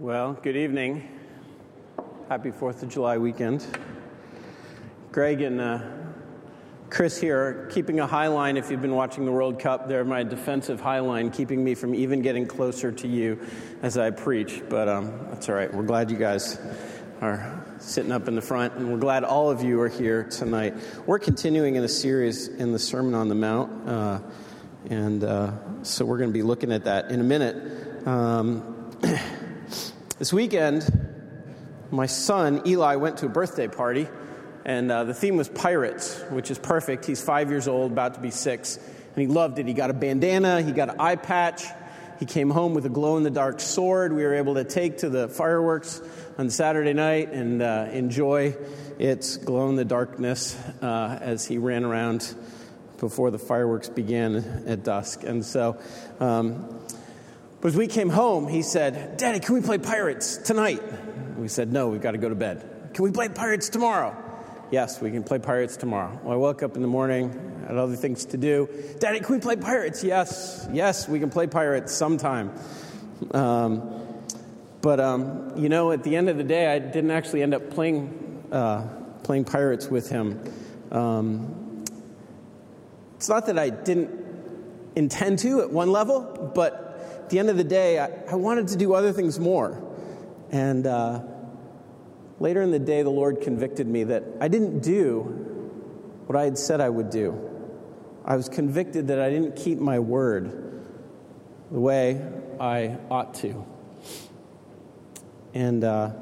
Well, 0.00 0.32
good 0.32 0.56
evening. 0.56 1.06
Happy 2.30 2.52
4th 2.52 2.82
of 2.82 2.88
July 2.88 3.18
weekend. 3.18 3.66
Greg 5.12 5.42
and 5.42 5.60
uh, 5.60 5.80
Chris 6.88 7.20
here 7.20 7.38
are 7.38 7.66
keeping 7.66 8.00
a 8.00 8.06
high 8.06 8.28
line. 8.28 8.56
If 8.56 8.70
you've 8.70 8.80
been 8.80 8.94
watching 8.94 9.26
the 9.26 9.30
World 9.30 9.60
Cup, 9.60 9.88
they're 9.88 10.06
my 10.06 10.22
defensive 10.22 10.80
high 10.80 11.00
line, 11.00 11.30
keeping 11.30 11.62
me 11.62 11.74
from 11.74 11.94
even 11.94 12.22
getting 12.22 12.46
closer 12.46 12.90
to 12.90 13.06
you 13.06 13.46
as 13.82 13.98
I 13.98 14.08
preach. 14.08 14.62
But 14.70 14.88
um, 14.88 15.26
that's 15.28 15.50
all 15.50 15.54
right. 15.54 15.70
We're 15.70 15.82
glad 15.82 16.10
you 16.10 16.16
guys 16.16 16.58
are 17.20 17.62
sitting 17.78 18.10
up 18.10 18.26
in 18.26 18.34
the 18.34 18.40
front, 18.40 18.76
and 18.76 18.90
we're 18.90 19.00
glad 19.00 19.22
all 19.22 19.50
of 19.50 19.62
you 19.62 19.82
are 19.82 19.88
here 19.88 20.24
tonight. 20.24 20.76
We're 21.04 21.18
continuing 21.18 21.74
in 21.74 21.84
a 21.84 21.88
series 21.88 22.48
in 22.48 22.72
the 22.72 22.78
Sermon 22.78 23.12
on 23.12 23.28
the 23.28 23.34
Mount, 23.34 23.86
uh, 23.86 24.20
and 24.88 25.22
uh, 25.22 25.82
so 25.82 26.06
we're 26.06 26.16
going 26.16 26.30
to 26.30 26.34
be 26.34 26.42
looking 26.42 26.72
at 26.72 26.84
that 26.84 27.10
in 27.10 27.20
a 27.20 27.24
minute. 27.24 28.06
Um, 28.08 28.96
this 30.20 30.34
weekend, 30.34 30.84
my 31.90 32.04
son 32.04 32.60
Eli 32.66 32.96
went 32.96 33.16
to 33.16 33.26
a 33.26 33.28
birthday 33.30 33.68
party, 33.68 34.06
and 34.66 34.92
uh, 34.92 35.04
the 35.04 35.14
theme 35.14 35.38
was 35.38 35.48
pirates, 35.48 36.20
which 36.28 36.50
is 36.50 36.58
perfect. 36.58 37.06
He's 37.06 37.22
five 37.22 37.48
years 37.48 37.66
old, 37.66 37.92
about 37.92 38.14
to 38.14 38.20
be 38.20 38.30
six, 38.30 38.76
and 38.76 39.16
he 39.16 39.26
loved 39.26 39.58
it. 39.58 39.66
He 39.66 39.72
got 39.72 39.88
a 39.88 39.94
bandana, 39.94 40.60
he 40.60 40.72
got 40.72 40.90
an 40.90 40.96
eye 41.00 41.16
patch. 41.16 41.64
He 42.18 42.26
came 42.26 42.50
home 42.50 42.74
with 42.74 42.84
a 42.84 42.90
glow 42.90 43.16
in 43.16 43.22
the 43.22 43.30
dark 43.30 43.60
sword 43.60 44.12
we 44.12 44.22
were 44.22 44.34
able 44.34 44.56
to 44.56 44.64
take 44.64 44.98
to 44.98 45.08
the 45.08 45.26
fireworks 45.26 46.02
on 46.36 46.50
Saturday 46.50 46.92
night 46.92 47.32
and 47.32 47.62
uh, 47.62 47.88
enjoy 47.90 48.54
its 48.98 49.38
glow 49.38 49.70
in 49.70 49.76
the 49.76 49.86
darkness 49.86 50.54
uh, 50.82 51.18
as 51.18 51.46
he 51.46 51.56
ran 51.56 51.82
around 51.82 52.34
before 52.98 53.30
the 53.30 53.38
fireworks 53.38 53.88
began 53.88 54.36
at 54.66 54.84
dusk. 54.84 55.24
And 55.24 55.42
so, 55.42 55.80
um, 56.20 56.78
but 57.60 57.68
as 57.68 57.76
we 57.76 57.86
came 57.86 58.08
home, 58.08 58.48
he 58.48 58.62
said, 58.62 59.16
Daddy, 59.16 59.40
can 59.40 59.54
we 59.54 59.60
play 59.60 59.78
pirates 59.78 60.36
tonight? 60.38 60.82
We 61.36 61.48
said, 61.48 61.72
No, 61.72 61.88
we've 61.88 62.00
got 62.00 62.12
to 62.12 62.18
go 62.18 62.28
to 62.28 62.34
bed. 62.34 62.90
Can 62.94 63.04
we 63.04 63.10
play 63.10 63.28
pirates 63.28 63.68
tomorrow? 63.68 64.16
Yes, 64.70 65.00
we 65.00 65.10
can 65.10 65.24
play 65.24 65.38
pirates 65.38 65.76
tomorrow. 65.76 66.18
Well, 66.22 66.32
I 66.32 66.36
woke 66.36 66.62
up 66.62 66.76
in 66.76 66.82
the 66.82 66.88
morning, 66.88 67.64
had 67.66 67.76
other 67.76 67.96
things 67.96 68.26
to 68.26 68.36
do. 68.36 68.68
Daddy, 68.98 69.20
can 69.20 69.34
we 69.34 69.40
play 69.40 69.56
pirates? 69.56 70.04
Yes, 70.04 70.68
yes, 70.72 71.08
we 71.08 71.18
can 71.18 71.30
play 71.30 71.46
pirates 71.46 71.92
sometime. 71.92 72.52
Um, 73.32 74.04
but 74.80 75.00
um, 75.00 75.52
you 75.56 75.68
know, 75.68 75.92
at 75.92 76.04
the 76.04 76.16
end 76.16 76.28
of 76.28 76.36
the 76.36 76.44
day, 76.44 76.72
I 76.72 76.78
didn't 76.78 77.10
actually 77.10 77.42
end 77.42 77.54
up 77.54 77.70
playing 77.70 78.48
uh, 78.52 78.86
playing 79.22 79.44
pirates 79.44 79.88
with 79.88 80.08
him. 80.08 80.42
Um, 80.90 81.84
it's 83.16 83.28
not 83.28 83.46
that 83.46 83.58
I 83.58 83.70
didn't 83.70 84.10
intend 84.96 85.40
to 85.40 85.60
at 85.60 85.70
one 85.70 85.92
level, 85.92 86.52
but 86.54 86.89
the 87.30 87.38
end 87.38 87.50
of 87.50 87.56
the 87.56 87.64
day, 87.64 87.98
I, 87.98 88.10
I 88.30 88.34
wanted 88.34 88.68
to 88.68 88.76
do 88.76 88.94
other 88.94 89.12
things 89.12 89.38
more. 89.40 89.82
And 90.50 90.86
uh, 90.86 91.22
Later 92.40 92.62
in 92.62 92.70
the 92.70 92.78
day, 92.78 93.02
the 93.02 93.10
Lord 93.10 93.42
convicted 93.42 93.86
me 93.86 94.04
that 94.04 94.24
I 94.40 94.48
didn't 94.48 94.80
do 94.80 95.20
what 96.26 96.36
I 96.36 96.44
had 96.44 96.56
said 96.56 96.80
I 96.80 96.88
would 96.88 97.10
do. 97.10 97.38
I 98.24 98.36
was 98.36 98.48
convicted 98.48 99.08
that 99.08 99.20
I 99.20 99.28
didn't 99.28 99.56
keep 99.56 99.78
my 99.78 99.98
word 99.98 100.82
the 101.70 101.78
way 101.78 102.26
I 102.58 102.96
ought 103.10 103.34
to. 103.34 103.66
And, 105.52 105.84
uh, 105.84 106.12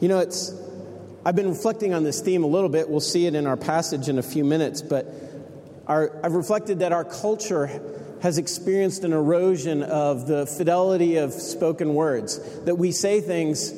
you 0.00 0.08
know, 0.08 0.18
it's, 0.18 0.52
I've 1.24 1.36
been 1.36 1.48
reflecting 1.48 1.94
on 1.94 2.02
this 2.02 2.20
theme 2.20 2.42
a 2.42 2.48
little 2.48 2.68
bit. 2.68 2.88
We'll 2.88 2.98
see 2.98 3.26
it 3.26 3.36
in 3.36 3.46
our 3.46 3.56
passage 3.56 4.08
in 4.08 4.18
a 4.18 4.22
few 4.22 4.44
minutes, 4.44 4.82
but 4.82 5.14
our, 5.86 6.18
I've 6.24 6.34
reflected 6.34 6.80
that 6.80 6.92
our 6.92 7.04
culture 7.04 7.68
has 8.22 8.38
experienced 8.38 9.02
an 9.02 9.12
erosion 9.12 9.82
of 9.82 10.28
the 10.28 10.46
fidelity 10.46 11.16
of 11.16 11.32
spoken 11.32 11.94
words, 11.94 12.38
that 12.60 12.76
we 12.76 12.92
say 12.92 13.20
things 13.20 13.72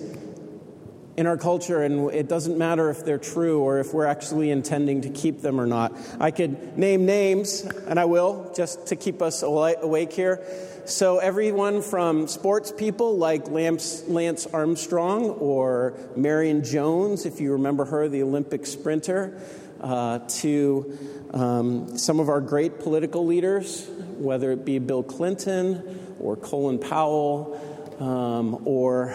in 1.17 1.27
our 1.27 1.39
culture, 1.39 1.83
and 1.83 2.13
it 2.13 2.29
doesn't 2.29 2.59
matter 2.59 2.91
if 2.91 3.05
they're 3.05 3.19
true 3.19 3.63
or 3.63 3.79
if 3.79 3.95
we're 3.95 4.05
actually 4.05 4.51
intending 4.51 5.01
to 5.01 5.09
keep 5.09 5.41
them 5.41 5.61
or 5.61 5.67
not. 5.67 5.97
I 6.21 6.31
could 6.31 6.77
name 6.77 7.07
names, 7.07 7.63
and 7.63 7.99
I 7.99 8.05
will, 8.05 8.53
just 8.55 8.89
to 8.89 8.97
keep 8.97 9.23
us 9.23 9.43
awake 9.43 10.13
here. 10.13 10.45
So, 10.87 11.19
everyone 11.19 11.81
from 11.81 12.29
sports 12.29 12.71
people 12.71 13.17
like 13.17 13.49
Lance, 13.49 14.47
Armstrong 14.53 15.31
or 15.31 15.95
Marion 16.15 16.63
Jones, 16.63 17.25
if 17.25 17.41
you 17.41 17.53
remember 17.53 17.87
her, 17.87 18.09
the 18.09 18.23
Olympic 18.23 18.67
sprinter, 18.67 19.41
uh, 19.85 20.19
to 20.27 20.99
um, 21.33 21.99
some 21.99 22.19
of 22.19 22.31
our 22.31 22.41
great 22.41 22.81
political 22.81 23.27
leaders, 23.27 23.87
whether 24.17 24.51
it 24.51 24.65
be 24.65 24.79
Bill 24.79 25.03
Clinton 25.03 26.17
or 26.19 26.37
Colin 26.37 26.79
Powell 26.79 27.61
um, 28.01 28.67
or 28.67 29.15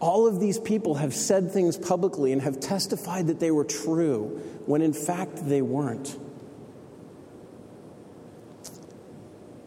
all 0.00 0.26
of 0.26 0.40
these 0.40 0.58
people 0.58 0.94
have 0.94 1.14
said 1.14 1.52
things 1.52 1.76
publicly 1.76 2.32
and 2.32 2.40
have 2.40 2.60
testified 2.60 3.26
that 3.26 3.40
they 3.40 3.50
were 3.50 3.64
true 3.64 4.40
when 4.64 4.80
in 4.80 4.94
fact 4.94 5.46
they 5.46 5.60
weren't. 5.60 6.16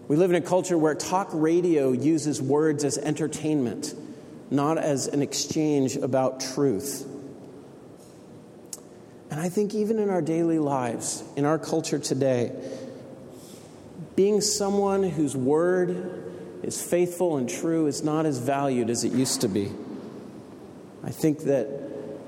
We 0.08 0.16
live 0.16 0.32
in 0.32 0.36
a 0.36 0.46
culture 0.46 0.78
where 0.78 0.96
talk 0.96 1.30
radio 1.32 1.92
uses 1.92 2.42
words 2.42 2.84
as 2.84 2.98
entertainment, 2.98 3.94
not 4.50 4.80
as 4.80 5.08
an 5.08 5.22
exchange 5.22 5.96
about 5.96 6.40
truth. 6.40 7.08
And 9.34 9.42
I 9.42 9.50
think 9.50 9.74
even 9.74 9.98
in 9.98 10.12
our 10.12 10.22
daily 10.22 10.60
lives, 10.60 11.24
in 11.36 11.44
our 11.44 11.58
culture 11.58 11.98
today, 11.98 12.52
being 14.16 14.42
someone 14.42 15.02
whose 15.02 15.36
word 15.36 16.62
is 16.62 16.80
faithful 16.80 17.38
and 17.38 17.50
true 17.50 17.88
is 17.88 18.04
not 18.04 18.28
as 18.28 18.38
valued 18.38 18.92
as 18.92 19.04
it 19.04 19.12
used 19.12 19.42
to 19.42 19.48
be. 19.48 19.72
I 21.04 21.10
think 21.10 21.46
that 21.46 21.68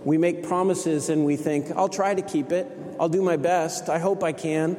we 0.04 0.18
make 0.18 0.48
promises 0.48 1.10
and 1.10 1.26
we 1.26 1.36
think, 1.36 1.70
I'll 1.76 1.90
try 1.90 2.16
to 2.16 2.24
keep 2.24 2.52
it, 2.52 2.66
I'll 3.00 3.08
do 3.08 3.22
my 3.22 3.38
best, 3.38 3.88
I 3.88 4.00
hope 4.00 4.24
I 4.24 4.32
can. 4.32 4.76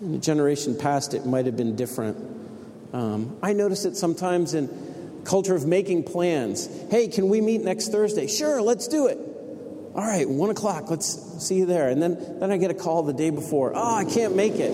In 0.00 0.14
a 0.16 0.18
generation 0.18 0.76
past, 0.76 1.14
it 1.14 1.26
might 1.26 1.46
have 1.46 1.56
been 1.56 1.76
different. 1.76 2.16
Um, 2.92 3.38
I 3.40 3.52
notice 3.52 3.84
it 3.84 3.94
sometimes 3.94 4.52
in 4.52 5.22
culture 5.24 5.54
of 5.54 5.64
making 5.64 6.02
plans. 6.02 6.68
Hey, 6.90 7.06
can 7.06 7.28
we 7.28 7.40
meet 7.40 7.62
next 7.62 7.92
Thursday? 7.92 8.26
Sure, 8.26 8.60
let's 8.60 8.88
do 8.88 9.06
it. 9.06 9.30
All 9.94 10.02
right, 10.02 10.28
one 10.28 10.50
o'clock, 10.50 10.90
let's 10.90 11.44
see 11.44 11.56
you 11.56 11.66
there. 11.66 11.88
And 11.88 12.02
then, 12.02 12.38
then 12.40 12.50
I 12.50 12.56
get 12.56 12.70
a 12.70 12.74
call 12.74 13.04
the 13.04 13.12
day 13.12 13.30
before. 13.30 13.72
Oh, 13.74 13.94
I 13.94 14.04
can't 14.04 14.34
make 14.34 14.54
it. 14.56 14.72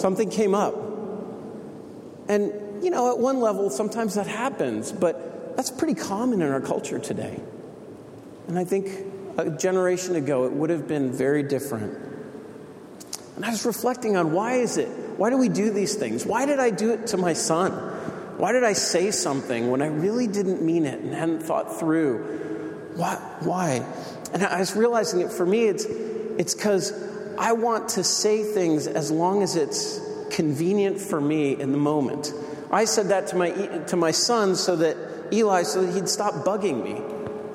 Something 0.00 0.30
came 0.30 0.54
up. 0.54 0.74
And 2.28 2.52
you 2.82 2.90
know, 2.90 3.12
at 3.12 3.18
one 3.18 3.40
level, 3.40 3.70
sometimes 3.70 4.14
that 4.14 4.26
happens, 4.26 4.92
but 4.92 5.56
that's 5.56 5.70
pretty 5.70 5.94
common 5.94 6.40
in 6.42 6.50
our 6.50 6.60
culture 6.60 6.98
today. 6.98 7.40
And 8.46 8.58
I 8.58 8.64
think 8.64 8.90
a 9.36 9.50
generation 9.50 10.16
ago, 10.16 10.44
it 10.44 10.52
would 10.52 10.70
have 10.70 10.88
been 10.88 11.12
very 11.12 11.42
different. 11.42 11.98
And 13.36 13.44
I 13.44 13.50
was 13.50 13.66
reflecting 13.66 14.16
on 14.16 14.32
why 14.32 14.54
is 14.54 14.78
it? 14.78 14.88
Why 15.16 15.30
do 15.30 15.36
we 15.36 15.48
do 15.48 15.70
these 15.70 15.94
things? 15.94 16.24
Why 16.24 16.46
did 16.46 16.58
I 16.58 16.70
do 16.70 16.92
it 16.92 17.08
to 17.08 17.16
my 17.16 17.32
son? 17.32 17.72
Why 18.38 18.52
did 18.52 18.64
I 18.64 18.72
say 18.72 19.10
something 19.10 19.70
when 19.70 19.82
I 19.82 19.88
really 19.88 20.26
didn't 20.26 20.62
mean 20.62 20.86
it 20.86 21.00
and 21.00 21.12
hadn't 21.12 21.42
thought 21.42 21.78
through? 21.78 22.90
Why? 22.94 23.16
Why? 23.40 23.84
And 24.32 24.42
I 24.42 24.58
was 24.60 24.74
realizing 24.74 25.20
it 25.20 25.30
for 25.30 25.44
me, 25.44 25.64
it's 25.64 25.84
it's 25.84 26.54
because 26.54 26.92
I 27.36 27.52
want 27.52 27.90
to 27.90 28.04
say 28.04 28.44
things 28.44 28.86
as 28.86 29.10
long 29.10 29.42
as 29.42 29.56
it's 29.56 30.00
convenient 30.30 31.00
for 31.00 31.20
me 31.20 31.60
in 31.60 31.72
the 31.72 31.78
moment. 31.78 32.32
I 32.70 32.84
said 32.84 33.08
that 33.08 33.28
to 33.28 33.36
my, 33.36 33.50
to 33.50 33.96
my 33.96 34.12
son 34.12 34.54
so 34.54 34.76
that 34.76 34.96
Eli, 35.32 35.62
so 35.62 35.84
that 35.84 35.94
he'd 35.94 36.08
stop 36.08 36.34
bugging 36.44 36.84
me, 36.84 37.00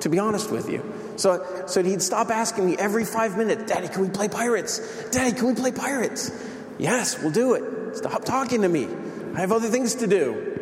to 0.00 0.08
be 0.08 0.18
honest 0.18 0.50
with 0.50 0.68
you. 0.68 0.92
So, 1.16 1.64
so 1.66 1.82
he'd 1.82 2.02
stop 2.02 2.30
asking 2.30 2.66
me 2.66 2.76
every 2.76 3.04
five 3.04 3.38
minutes, 3.38 3.70
Daddy, 3.72 3.88
can 3.88 4.02
we 4.02 4.08
play 4.10 4.28
pirates? 4.28 5.10
Daddy, 5.10 5.36
can 5.36 5.46
we 5.46 5.54
play 5.54 5.72
pirates? 5.72 6.30
Yes, 6.78 7.20
we'll 7.22 7.32
do 7.32 7.54
it. 7.54 7.96
Stop 7.96 8.24
talking 8.24 8.62
to 8.62 8.68
me. 8.68 8.88
I 9.34 9.40
have 9.40 9.52
other 9.52 9.68
things 9.68 9.96
to 9.96 10.06
do. 10.06 10.53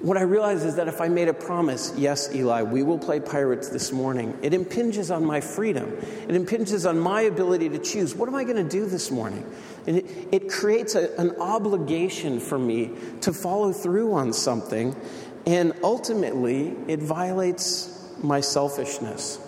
What 0.00 0.16
I 0.16 0.22
realize 0.22 0.64
is 0.64 0.76
that 0.76 0.88
if 0.88 1.02
I 1.02 1.08
made 1.08 1.28
a 1.28 1.34
promise, 1.34 1.92
yes, 1.94 2.34
Eli, 2.34 2.62
we 2.62 2.82
will 2.82 2.98
play 2.98 3.20
pirates 3.20 3.68
this 3.68 3.92
morning, 3.92 4.36
it 4.40 4.54
impinges 4.54 5.10
on 5.10 5.26
my 5.26 5.42
freedom. 5.42 5.92
It 6.26 6.34
impinges 6.34 6.86
on 6.86 6.98
my 6.98 7.22
ability 7.22 7.68
to 7.68 7.78
choose. 7.78 8.14
What 8.14 8.26
am 8.26 8.34
I 8.34 8.44
going 8.44 8.56
to 8.56 8.68
do 8.68 8.86
this 8.86 9.10
morning? 9.10 9.44
And 9.86 9.98
it, 9.98 10.28
it 10.32 10.48
creates 10.48 10.94
a, 10.94 11.14
an 11.18 11.36
obligation 11.38 12.40
for 12.40 12.58
me 12.58 12.92
to 13.20 13.34
follow 13.34 13.72
through 13.72 14.14
on 14.14 14.32
something, 14.32 14.96
and 15.44 15.74
ultimately, 15.82 16.76
it 16.88 17.00
violates 17.00 18.14
my 18.22 18.40
selfishness. 18.40 19.38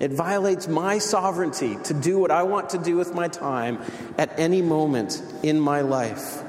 It 0.00 0.12
violates 0.12 0.68
my 0.68 0.98
sovereignty 0.98 1.76
to 1.84 1.94
do 1.94 2.18
what 2.18 2.30
I 2.30 2.42
want 2.44 2.70
to 2.70 2.78
do 2.78 2.96
with 2.96 3.14
my 3.14 3.28
time 3.28 3.80
at 4.16 4.38
any 4.38 4.62
moment 4.62 5.22
in 5.42 5.58
my 5.58 5.80
life. 5.80 6.42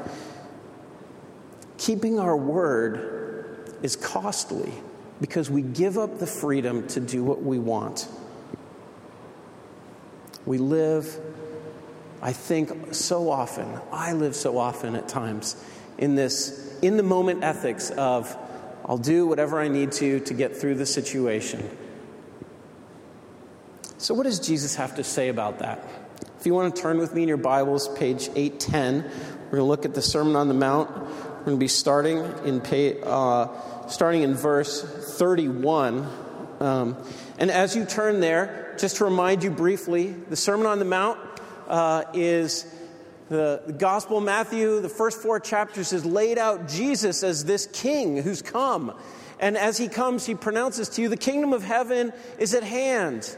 Keeping 1.79 2.19
our 2.19 2.37
word 2.37 3.73
is 3.81 3.95
costly 3.95 4.71
because 5.19 5.49
we 5.49 5.61
give 5.61 5.97
up 5.97 6.19
the 6.19 6.27
freedom 6.27 6.85
to 6.89 6.99
do 6.99 7.23
what 7.23 7.41
we 7.41 7.57
want. 7.57 8.07
We 10.45 10.57
live 10.57 11.19
I 12.21 12.33
think 12.33 12.93
so 12.93 13.31
often, 13.31 13.79
I 13.93 14.11
live 14.11 14.35
so 14.35 14.57
often 14.57 14.95
at 14.95 15.07
times 15.07 15.55
in 15.97 16.15
this 16.15 16.77
in 16.81 16.97
the 16.97 17.03
moment 17.03 17.43
ethics 17.43 17.91
of 17.91 18.35
I'll 18.85 18.97
do 18.97 19.25
whatever 19.25 19.59
I 19.59 19.69
need 19.69 19.93
to 19.93 20.19
to 20.19 20.33
get 20.33 20.57
through 20.57 20.75
the 20.75 20.85
situation. 20.85 21.69
So, 23.97 24.13
what 24.13 24.23
does 24.23 24.39
Jesus 24.39 24.75
have 24.75 24.95
to 24.95 25.03
say 25.03 25.29
about 25.29 25.59
that? 25.59 25.81
If 26.39 26.45
you 26.45 26.53
want 26.53 26.75
to 26.75 26.81
turn 26.81 26.97
with 26.97 27.13
me 27.13 27.21
in 27.23 27.27
your 27.27 27.37
Bibles, 27.37 27.87
page 27.97 28.29
810, 28.35 29.03
we're 29.03 29.49
going 29.49 29.57
to 29.57 29.63
look 29.63 29.85
at 29.85 29.93
the 29.93 30.01
Sermon 30.01 30.35
on 30.35 30.47
the 30.47 30.53
Mount. 30.53 30.89
We're 31.39 31.45
going 31.45 31.57
to 31.57 31.63
be 31.63 31.69
starting 31.69 32.17
in, 32.43 32.59
pay, 32.59 32.99
uh, 33.01 33.47
starting 33.87 34.23
in 34.23 34.35
verse 34.35 34.83
31. 35.17 36.05
Um, 36.59 36.97
and 37.37 37.49
as 37.49 37.77
you 37.77 37.85
turn 37.85 38.19
there, 38.19 38.75
just 38.77 38.97
to 38.97 39.05
remind 39.05 39.41
you 39.41 39.49
briefly, 39.49 40.07
the 40.07 40.35
Sermon 40.35 40.67
on 40.67 40.79
the 40.79 40.85
Mount 40.85 41.17
uh, 41.69 42.03
is 42.13 42.65
the, 43.29 43.61
the 43.65 43.71
Gospel 43.71 44.17
of 44.17 44.25
Matthew, 44.25 44.81
the 44.81 44.89
first 44.89 45.21
four 45.21 45.39
chapters, 45.39 45.91
has 45.91 46.05
laid 46.05 46.37
out 46.37 46.67
Jesus 46.67 47.23
as 47.23 47.45
this 47.45 47.67
king 47.71 48.17
who's 48.17 48.41
come. 48.41 48.93
And 49.39 49.57
as 49.57 49.77
he 49.77 49.87
comes, 49.87 50.25
he 50.25 50.35
pronounces 50.35 50.89
to 50.89 51.01
you, 51.01 51.07
The 51.07 51.15
kingdom 51.15 51.53
of 51.53 51.63
heaven 51.63 52.11
is 52.37 52.53
at 52.53 52.63
hand. 52.63 53.33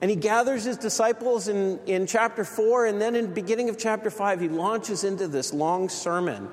And 0.00 0.10
he 0.10 0.16
gathers 0.16 0.64
his 0.64 0.76
disciples 0.76 1.48
in, 1.48 1.78
in 1.86 2.06
chapter 2.06 2.44
4, 2.44 2.86
and 2.86 3.00
then 3.00 3.16
in 3.16 3.28
the 3.28 3.34
beginning 3.34 3.70
of 3.70 3.78
chapter 3.78 4.10
5, 4.10 4.40
he 4.40 4.48
launches 4.48 5.04
into 5.04 5.26
this 5.26 5.54
long 5.54 5.88
sermon 5.88 6.48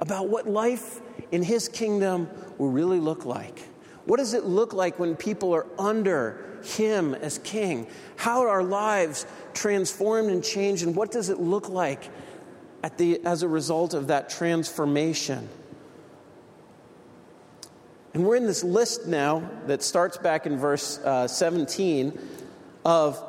about 0.00 0.28
what 0.28 0.46
life 0.46 1.00
in 1.32 1.42
his 1.42 1.68
kingdom 1.68 2.28
will 2.58 2.68
really 2.68 3.00
look 3.00 3.24
like. 3.24 3.60
What 4.04 4.18
does 4.18 4.34
it 4.34 4.44
look 4.44 4.74
like 4.74 4.98
when 4.98 5.16
people 5.16 5.54
are 5.54 5.66
under 5.78 6.60
him 6.62 7.14
as 7.14 7.38
king? 7.38 7.86
How 8.16 8.42
are 8.42 8.50
our 8.50 8.62
lives 8.62 9.26
transformed 9.54 10.30
and 10.30 10.44
changed, 10.44 10.82
and 10.82 10.94
what 10.94 11.10
does 11.10 11.30
it 11.30 11.40
look 11.40 11.70
like 11.70 12.10
at 12.82 12.98
the, 12.98 13.24
as 13.24 13.42
a 13.42 13.48
result 13.48 13.94
of 13.94 14.08
that 14.08 14.28
transformation? 14.28 15.48
And 18.12 18.24
we're 18.26 18.36
in 18.36 18.46
this 18.46 18.62
list 18.62 19.06
now 19.06 19.48
that 19.66 19.82
starts 19.82 20.18
back 20.18 20.44
in 20.46 20.58
verse 20.58 20.98
uh, 20.98 21.26
17 21.26 22.16
of 22.84 23.22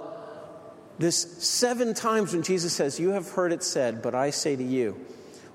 this 0.98 1.18
seven 1.44 1.94
times 1.94 2.34
when 2.34 2.44
Jesus 2.44 2.74
says, 2.74 3.00
You 3.00 3.10
have 3.10 3.30
heard 3.31 3.52
it 3.52 3.63
said, 3.63 4.02
but 4.02 4.16
I 4.16 4.30
say 4.30 4.56
to 4.56 4.63
you, 4.63 5.00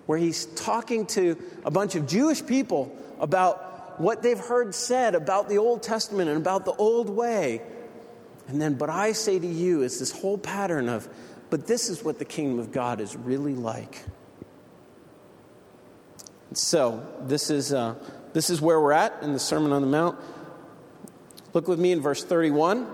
where 0.07 0.19
he's 0.19 0.47
talking 0.47 1.07
to 1.07 1.37
a 1.65 1.71
bunch 1.71 1.95
of 1.95 2.07
Jewish 2.07 2.45
people 2.45 2.97
about 3.21 4.01
what 4.01 4.23
they've 4.23 4.39
heard 4.39 4.75
said 4.75 5.15
about 5.15 5.49
the 5.49 5.59
Old 5.59 5.83
Testament 5.83 6.29
and 6.29 6.39
about 6.39 6.65
the 6.65 6.73
old 6.73 7.11
way. 7.11 7.63
And 8.49 8.61
then, 8.61 8.75
but 8.75 8.91
I 8.91 9.13
say 9.13 9.39
to 9.39 9.47
you, 9.47 9.83
is 9.83 9.99
this 9.99 10.11
whole 10.11 10.39
pattern 10.39 10.89
of, 10.89 11.09
but 11.51 11.67
this 11.67 11.89
is 11.89 12.03
what 12.03 12.19
the 12.19 12.25
kingdom 12.25 12.59
of 12.59 12.73
God 12.73 13.01
is 13.01 13.15
really 13.15 13.55
like. 13.55 14.03
So, 16.53 17.07
this 17.23 17.51
is, 17.51 17.73
uh, 17.73 17.95
this 18.33 18.51
is 18.51 18.61
where 18.61 18.81
we're 18.81 18.93
at 18.93 19.23
in 19.23 19.33
the 19.33 19.39
Sermon 19.39 19.71
on 19.71 19.83
the 19.83 19.89
Mount. 19.89 20.19
Look 21.53 21.69
with 21.69 21.79
me 21.79 21.93
in 21.93 22.01
verse 22.01 22.25
31, 22.25 22.89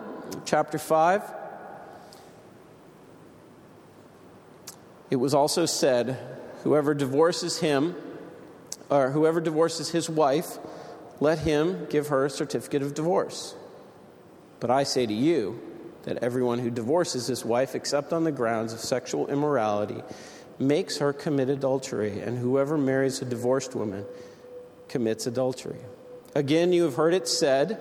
chapter 0.44 0.78
5. 0.78 1.22
It 5.10 5.16
was 5.16 5.34
also 5.34 5.66
said, 5.66 6.18
Whoever 6.64 6.94
divorces 6.94 7.60
him, 7.60 7.94
or 8.90 9.10
whoever 9.10 9.40
divorces 9.40 9.90
his 9.90 10.10
wife, 10.10 10.58
let 11.20 11.38
him 11.38 11.86
give 11.90 12.08
her 12.08 12.24
a 12.24 12.30
certificate 12.30 12.82
of 12.82 12.94
divorce. 12.94 13.54
But 14.60 14.70
I 14.70 14.82
say 14.82 15.06
to 15.06 15.14
you 15.14 15.60
that 16.02 16.18
everyone 16.18 16.58
who 16.58 16.70
divorces 16.70 17.26
his 17.26 17.44
wife 17.44 17.74
except 17.74 18.12
on 18.12 18.24
the 18.24 18.32
grounds 18.32 18.72
of 18.72 18.80
sexual 18.80 19.28
immorality 19.28 20.02
makes 20.58 20.98
her 20.98 21.12
commit 21.12 21.50
adultery, 21.50 22.20
and 22.20 22.38
whoever 22.38 22.78
marries 22.78 23.20
a 23.20 23.24
divorced 23.24 23.74
woman 23.74 24.04
commits 24.88 25.26
adultery. 25.26 25.80
Again, 26.34 26.72
you 26.72 26.84
have 26.84 26.96
heard 26.96 27.14
it 27.14 27.28
said, 27.28 27.80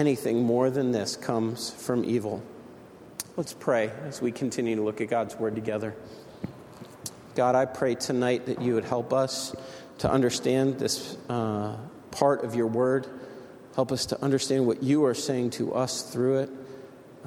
Anything 0.00 0.44
more 0.44 0.70
than 0.70 0.92
this 0.92 1.14
comes 1.14 1.68
from 1.68 2.06
evil. 2.06 2.42
Let's 3.36 3.52
pray 3.52 3.90
as 4.06 4.22
we 4.22 4.32
continue 4.32 4.76
to 4.76 4.80
look 4.80 5.02
at 5.02 5.08
God's 5.08 5.36
word 5.36 5.54
together. 5.54 5.94
God, 7.34 7.54
I 7.54 7.66
pray 7.66 7.96
tonight 7.96 8.46
that 8.46 8.62
you 8.62 8.76
would 8.76 8.86
help 8.86 9.12
us 9.12 9.54
to 9.98 10.10
understand 10.10 10.78
this 10.78 11.18
uh, 11.28 11.76
part 12.12 12.44
of 12.44 12.54
your 12.54 12.66
word. 12.66 13.08
Help 13.74 13.92
us 13.92 14.06
to 14.06 14.24
understand 14.24 14.66
what 14.66 14.82
you 14.82 15.04
are 15.04 15.12
saying 15.12 15.50
to 15.50 15.74
us 15.74 16.00
through 16.00 16.38
it. 16.38 16.50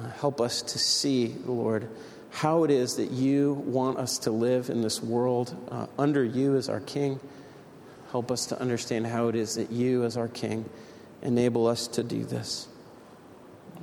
Uh, 0.00 0.08
help 0.08 0.40
us 0.40 0.60
to 0.60 0.76
see, 0.76 1.32
Lord, 1.46 1.88
how 2.30 2.64
it 2.64 2.72
is 2.72 2.96
that 2.96 3.12
you 3.12 3.52
want 3.54 3.98
us 3.98 4.18
to 4.18 4.32
live 4.32 4.68
in 4.68 4.82
this 4.82 5.00
world 5.00 5.56
uh, 5.70 5.86
under 5.96 6.24
you 6.24 6.56
as 6.56 6.68
our 6.68 6.80
King. 6.80 7.20
Help 8.10 8.32
us 8.32 8.46
to 8.46 8.60
understand 8.60 9.06
how 9.06 9.28
it 9.28 9.36
is 9.36 9.54
that 9.54 9.70
you, 9.70 10.02
as 10.02 10.16
our 10.16 10.26
King, 10.26 10.68
enable 11.24 11.66
us 11.66 11.88
to 11.88 12.02
do 12.02 12.24
this. 12.24 12.68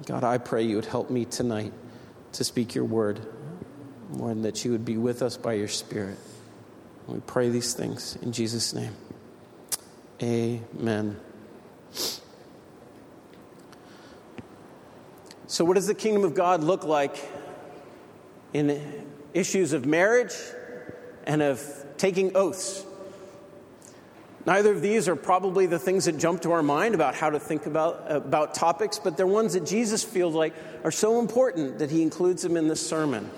God, 0.05 0.23
I 0.23 0.37
pray 0.37 0.63
you 0.63 0.75
would 0.77 0.85
help 0.85 1.09
me 1.09 1.25
tonight 1.25 1.73
to 2.33 2.43
speak 2.43 2.75
your 2.75 2.85
word, 2.85 3.19
and 4.19 4.45
that 4.45 4.63
you 4.63 4.71
would 4.71 4.85
be 4.85 4.97
with 4.97 5.21
us 5.21 5.37
by 5.37 5.53
your 5.53 5.67
Spirit. 5.67 6.17
We 7.07 7.19
pray 7.19 7.49
these 7.49 7.73
things 7.73 8.17
in 8.21 8.31
Jesus' 8.31 8.73
name. 8.73 8.93
Amen. 10.21 11.17
So, 15.47 15.65
what 15.65 15.73
does 15.73 15.87
the 15.87 15.95
kingdom 15.95 16.23
of 16.23 16.33
God 16.33 16.63
look 16.63 16.85
like 16.85 17.17
in 18.53 19.05
issues 19.33 19.73
of 19.73 19.85
marriage 19.85 20.33
and 21.25 21.41
of 21.41 21.61
taking 21.97 22.37
oaths? 22.37 22.85
Neither 24.45 24.71
of 24.71 24.81
these 24.81 25.07
are 25.07 25.15
probably 25.15 25.67
the 25.67 25.77
things 25.77 26.05
that 26.05 26.17
jump 26.17 26.41
to 26.41 26.51
our 26.51 26.63
mind 26.63 26.95
about 26.95 27.13
how 27.13 27.29
to 27.29 27.39
think 27.39 27.67
about, 27.67 28.05
about 28.07 28.55
topics, 28.55 28.97
but 28.97 29.15
they're 29.15 29.27
ones 29.27 29.53
that 29.53 29.65
Jesus 29.65 30.03
feels 30.03 30.33
like 30.33 30.53
are 30.83 30.91
so 30.91 31.19
important 31.19 31.79
that 31.79 31.91
he 31.91 32.01
includes 32.01 32.41
them 32.41 32.57
in 32.57 32.67
this 32.67 32.85
sermon. 32.85 33.29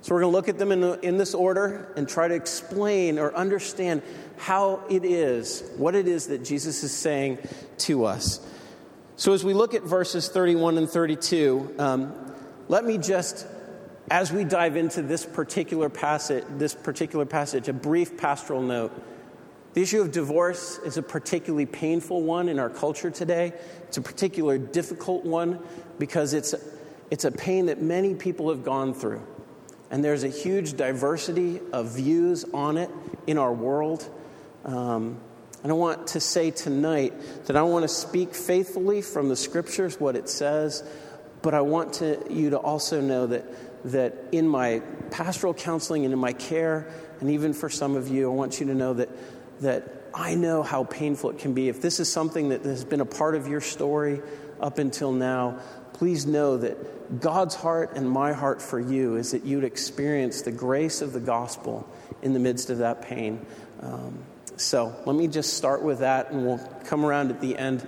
So 0.00 0.14
we're 0.14 0.20
going 0.20 0.32
to 0.32 0.36
look 0.36 0.48
at 0.48 0.58
them 0.58 0.72
in, 0.72 0.82
in 1.02 1.16
this 1.16 1.34
order 1.34 1.92
and 1.96 2.08
try 2.08 2.28
to 2.28 2.34
explain 2.34 3.18
or 3.18 3.34
understand 3.34 4.02
how 4.36 4.82
it 4.90 5.04
is, 5.04 5.62
what 5.76 5.94
it 5.94 6.06
is 6.06 6.26
that 6.26 6.44
Jesus 6.44 6.82
is 6.84 6.92
saying 6.92 7.38
to 7.78 8.04
us. 8.04 8.46
So, 9.16 9.32
as 9.32 9.44
we 9.44 9.54
look 9.54 9.74
at 9.74 9.82
verses 9.82 10.28
31 10.28 10.76
and 10.76 10.90
32, 10.90 11.76
um, 11.78 12.12
let 12.68 12.84
me 12.84 12.98
just, 12.98 13.46
as 14.10 14.32
we 14.32 14.44
dive 14.44 14.76
into 14.76 15.02
this 15.02 15.24
particular 15.24 15.88
passage, 15.88 16.44
this 16.50 16.74
particular 16.74 17.24
passage, 17.24 17.68
a 17.68 17.72
brief 17.72 18.18
pastoral 18.18 18.60
note. 18.60 18.92
The 19.74 19.82
issue 19.82 20.00
of 20.00 20.12
divorce 20.12 20.78
is 20.78 20.96
a 20.98 21.02
particularly 21.02 21.66
painful 21.66 22.22
one 22.22 22.48
in 22.48 22.60
our 22.60 22.70
culture 22.70 23.10
today. 23.10 23.52
It's 23.88 23.96
a 23.96 24.02
particularly 24.02 24.60
difficult 24.60 25.24
one 25.24 25.58
because 25.98 26.32
it's, 26.32 26.54
it's 27.10 27.24
a 27.24 27.32
pain 27.32 27.66
that 27.66 27.82
many 27.82 28.14
people 28.14 28.50
have 28.50 28.64
gone 28.64 28.94
through. 28.94 29.26
And 29.90 30.04
there's 30.04 30.22
a 30.22 30.28
huge 30.28 30.76
diversity 30.76 31.60
of 31.72 31.96
views 31.96 32.44
on 32.54 32.76
it 32.76 32.88
in 33.26 33.36
our 33.36 33.52
world. 33.52 34.08
Um, 34.64 35.20
and 35.64 35.72
I 35.72 35.74
want 35.74 36.06
to 36.08 36.20
say 36.20 36.52
tonight 36.52 37.12
that 37.46 37.56
I 37.56 37.62
want 37.62 37.82
to 37.82 37.88
speak 37.88 38.32
faithfully 38.32 39.02
from 39.02 39.28
the 39.28 39.36
scriptures, 39.36 39.98
what 39.98 40.14
it 40.14 40.28
says, 40.28 40.84
but 41.42 41.52
I 41.52 41.62
want 41.62 41.94
to, 41.94 42.24
you 42.30 42.50
to 42.50 42.58
also 42.58 43.00
know 43.00 43.26
that, 43.26 43.44
that 43.90 44.14
in 44.30 44.48
my 44.48 44.82
pastoral 45.10 45.52
counseling 45.52 46.04
and 46.04 46.12
in 46.12 46.18
my 46.18 46.32
care, 46.32 46.86
and 47.20 47.30
even 47.30 47.52
for 47.52 47.68
some 47.68 47.96
of 47.96 48.08
you, 48.08 48.30
I 48.30 48.34
want 48.34 48.60
you 48.60 48.66
to 48.66 48.74
know 48.74 48.94
that, 48.94 49.08
that 49.60 50.04
I 50.14 50.34
know 50.34 50.62
how 50.62 50.84
painful 50.84 51.30
it 51.30 51.38
can 51.38 51.54
be. 51.54 51.68
If 51.68 51.80
this 51.80 52.00
is 52.00 52.10
something 52.10 52.50
that 52.50 52.62
has 52.62 52.84
been 52.84 53.00
a 53.00 53.06
part 53.06 53.34
of 53.34 53.48
your 53.48 53.60
story 53.60 54.22
up 54.60 54.78
until 54.78 55.12
now, 55.12 55.58
please 55.92 56.26
know 56.26 56.56
that 56.58 57.20
God's 57.20 57.54
heart 57.54 57.92
and 57.96 58.08
my 58.08 58.32
heart 58.32 58.62
for 58.62 58.78
you 58.78 59.16
is 59.16 59.32
that 59.32 59.44
you'd 59.44 59.64
experience 59.64 60.42
the 60.42 60.52
grace 60.52 61.02
of 61.02 61.12
the 61.12 61.20
gospel 61.20 61.88
in 62.22 62.32
the 62.32 62.38
midst 62.38 62.70
of 62.70 62.78
that 62.78 63.02
pain. 63.02 63.44
Um, 63.80 64.18
so 64.56 64.94
let 65.04 65.16
me 65.16 65.26
just 65.26 65.54
start 65.54 65.82
with 65.82 65.98
that, 65.98 66.30
and 66.30 66.46
we'll 66.46 66.60
come 66.84 67.04
around 67.04 67.30
at 67.30 67.40
the 67.40 67.58
end 67.58 67.82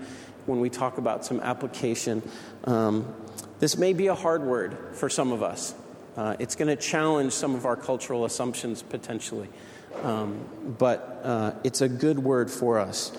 when 0.47 0.61
we 0.61 0.69
talk 0.69 0.99
about 0.99 1.25
some 1.25 1.41
application. 1.41 2.23
Um, 2.65 3.15
this 3.61 3.79
may 3.79 3.93
be 3.93 4.09
a 4.09 4.15
hard 4.15 4.43
word 4.43 4.77
for 4.93 5.09
some 5.09 5.33
of 5.33 5.43
us. 5.43 5.75
Uh, 6.17 6.37
it's 6.39 6.57
going 6.57 6.69
to 6.69 6.77
challenge 6.77 7.33
some 7.33 7.55
of 7.55 7.67
our 7.67 7.77
cultural 7.77 8.25
assumptions 8.25 8.83
potentially. 8.83 9.49
Um, 10.03 10.77
but 10.79 11.21
uh, 11.25 11.53
it's 11.65 11.81
a 11.81 11.89
good 11.89 12.19
word 12.19 12.51
for 12.51 12.79
us. 12.79 13.13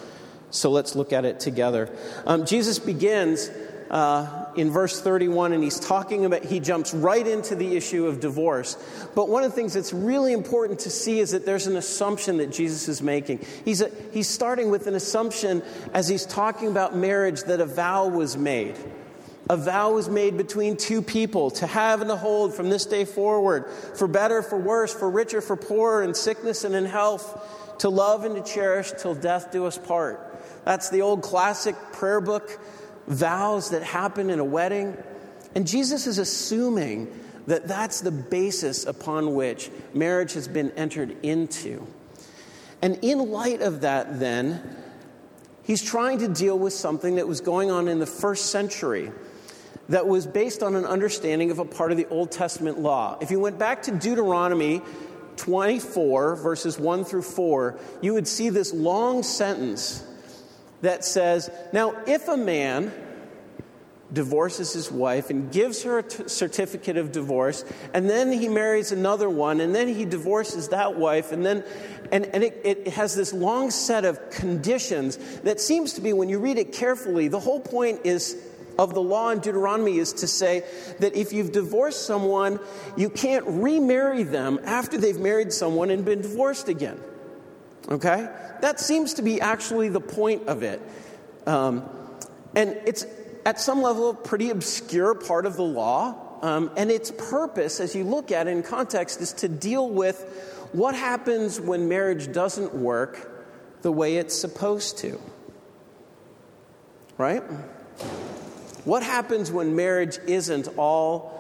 So 0.50 0.72
let's 0.72 0.96
look 0.96 1.12
at 1.12 1.26
it 1.26 1.40
together. 1.40 1.96
Um, 2.26 2.46
Jesus 2.46 2.80
begins 2.80 3.50
uh, 3.90 4.46
in 4.56 4.72
verse 4.72 5.02
31, 5.02 5.54
and 5.54 5.64
he's 5.64 5.80
talking 5.80 6.26
about, 6.26 6.44
he 6.44 6.60
jumps 6.60 6.94
right 6.94 7.26
into 7.26 7.56
the 7.56 7.76
issue 7.76 8.08
of 8.08 8.20
divorce. 8.20 8.78
But 9.16 9.30
one 9.30 9.44
of 9.44 9.52
the 9.52 9.56
things 9.56 9.74
that's 9.74 9.94
really 9.94 10.34
important 10.34 10.80
to 10.82 10.90
see 10.90 11.20
is 11.20 11.32
that 11.32 11.46
there's 11.46 11.68
an 11.68 11.76
assumption 11.76 12.38
that 12.38 12.52
Jesus 12.52 12.88
is 12.88 13.02
making. 13.02 13.46
He's, 13.66 13.82
a, 13.82 13.92
he's 14.12 14.30
starting 14.30 14.70
with 14.70 14.88
an 14.88 14.96
assumption 14.96 15.64
as 15.94 16.08
he's 16.08 16.26
talking 16.26 16.70
about 16.70 16.96
marriage 16.96 17.44
that 17.44 17.62
a 17.62 17.66
vow 17.66 18.08
was 18.08 18.38
made. 18.38 18.76
A 19.50 19.56
vow 19.56 19.94
was 19.94 20.10
made 20.10 20.36
between 20.36 20.76
two 20.76 21.02
people 21.02 21.52
to 21.52 21.68
have 21.68 22.02
and 22.02 22.10
to 22.10 22.18
hold 22.18 22.54
from 22.54 22.70
this 22.70 22.86
day 22.86 23.06
forward, 23.06 23.70
for 23.70 24.08
better, 24.08 24.42
for 24.42 24.58
worse, 24.58 24.94
for 24.94 25.10
richer, 25.10 25.40
for 25.40 25.56
poorer, 25.56 26.04
in 26.04 26.14
sickness 26.14 26.66
and 26.66 26.76
in 26.76 26.86
health, 26.86 27.78
to 27.80 27.90
love 27.90 28.26
and 28.26 28.36
to 28.36 28.44
cherish 28.44 28.92
till 28.98 29.16
death 29.16 29.52
do 29.52 29.66
us 29.66 29.78
part. 29.78 30.44
That's 30.66 30.90
the 30.90 31.02
old 31.02 31.22
classic 31.22 31.76
prayer 31.94 32.20
book 32.20 32.60
vows 33.08 33.70
that 33.70 33.84
happen 33.84 34.30
in 34.30 34.40
a 34.40 34.46
wedding. 34.46 34.98
And 35.56 35.66
Jesus 35.66 36.08
is 36.08 36.18
assuming 36.18 37.08
that 37.48 37.68
that's 37.68 38.02
the 38.02 38.12
basis 38.12 38.86
upon 38.86 39.34
which 39.34 39.72
marriage 39.94 40.34
has 40.34 40.50
been 40.50 40.72
entered 40.72 41.16
into. 41.24 41.88
And 42.82 43.00
in 43.02 43.32
light 43.32 43.62
of 43.62 43.82
that, 43.82 44.20
then, 44.20 44.76
he's 45.64 45.82
trying 45.82 46.20
to 46.20 46.28
deal 46.28 46.60
with 46.60 46.74
something 46.74 47.16
that 47.16 47.28
was 47.28 47.40
going 47.40 47.72
on 47.72 47.88
in 47.88 48.00
the 48.00 48.06
first 48.06 48.48
century 48.48 49.12
that 49.90 50.08
was 50.08 50.28
based 50.28 50.64
on 50.64 50.76
an 50.76 50.86
understanding 50.86 51.52
of 51.52 51.60
a 51.60 51.66
part 51.66 51.92
of 51.92 51.98
the 51.98 52.08
Old 52.08 52.32
Testament 52.32 52.80
law. 52.80 53.18
If 53.22 53.32
you 53.32 53.40
went 53.40 53.58
back 53.58 53.84
to 53.84 53.92
Deuteronomy 53.92 54.82
24, 55.38 56.36
verses 56.36 56.80
1 56.80 57.06
through 57.06 57.22
4, 57.22 57.80
you 58.02 58.14
would 58.14 58.28
see 58.28 58.50
this 58.50 58.74
long 58.74 59.24
sentence 59.24 60.04
that 60.82 61.06
says, 61.06 61.50
Now, 61.72 61.96
if 62.06 62.28
a 62.28 62.38
man 62.38 62.92
divorces 64.12 64.72
his 64.72 64.90
wife 64.90 65.30
and 65.30 65.52
gives 65.52 65.84
her 65.84 66.00
a 66.00 66.04
t- 66.04 66.28
certificate 66.28 66.98
of 66.98 67.12
divorce, 67.12 67.66
and 67.94 68.10
then 68.10 68.32
he 68.32 68.48
marries 68.48 68.92
another 68.92 69.30
one, 69.30 69.60
and 69.60 69.76
then 69.76 69.88
he 69.88 70.06
divorces 70.06 70.70
that 70.70 70.96
wife, 70.96 71.32
and 71.32 71.46
then 71.46 71.64
and, 72.12 72.26
and 72.28 72.44
it, 72.44 72.62
it 72.64 72.88
has 72.90 73.16
this 73.16 73.34
long 73.34 73.70
set 73.70 74.06
of 74.06 74.30
conditions 74.30 75.18
that 75.42 75.60
seems 75.60 75.94
to 75.94 76.02
be, 76.02 76.14
when 76.14 76.30
you 76.30 76.40
read 76.40 76.58
it 76.58 76.72
carefully, 76.72 77.28
the 77.28 77.40
whole 77.40 77.60
point 77.60 78.02
is 78.06 78.38
of 78.78 78.94
the 78.94 79.02
law 79.02 79.30
in 79.30 79.40
Deuteronomy 79.40 79.98
is 79.98 80.14
to 80.14 80.28
say 80.28 80.64
that 81.00 81.16
if 81.16 81.34
you've 81.34 81.52
divorced 81.52 82.06
someone, 82.06 82.60
you 82.96 83.10
can't 83.10 83.46
remarry 83.48 84.24
them 84.24 84.60
after 84.64 84.98
they've 84.98 85.20
married 85.20 85.52
someone 85.52 85.90
and 85.90 86.06
been 86.06 86.22
divorced 86.22 86.70
again. 86.70 87.00
Okay? 87.90 88.30
That 88.62 88.80
seems 88.80 89.16
to 89.16 89.22
be 89.22 89.42
actually 89.42 89.90
the 89.90 90.02
point 90.02 90.48
of 90.48 90.64
it. 90.64 90.82
Um, 91.46 91.90
and 92.56 92.78
it's 92.86 93.06
at 93.46 93.60
some 93.60 93.82
level 93.82 94.10
a 94.10 94.14
pretty 94.14 94.50
obscure 94.50 95.16
part 95.16 95.46
of 95.46 95.56
the 95.56 95.64
law. 95.64 96.24
Um, 96.42 96.72
and 96.78 96.92
its 96.92 97.12
purpose, 97.12 97.80
as 97.80 97.96
you 97.96 98.04
look 98.04 98.32
at 98.32 98.48
it 98.48 98.52
in 98.52 98.62
context, 98.62 99.22
is 99.22 99.34
to 99.34 99.48
deal 99.48 99.90
with 99.90 100.70
what 100.72 100.94
happens 100.96 101.60
when 101.60 101.88
marriage 101.88 102.32
doesn't 102.32 102.76
work 102.76 103.32
the 103.82 103.92
way 103.92 104.18
it's 104.18 104.36
supposed 104.36 104.98
to. 105.00 105.20
Right? 107.18 107.44
What 108.88 109.04
happens 109.04 109.52
when 109.52 109.76
marriage 109.76 110.18
isn't 110.28 110.70
all 110.78 111.34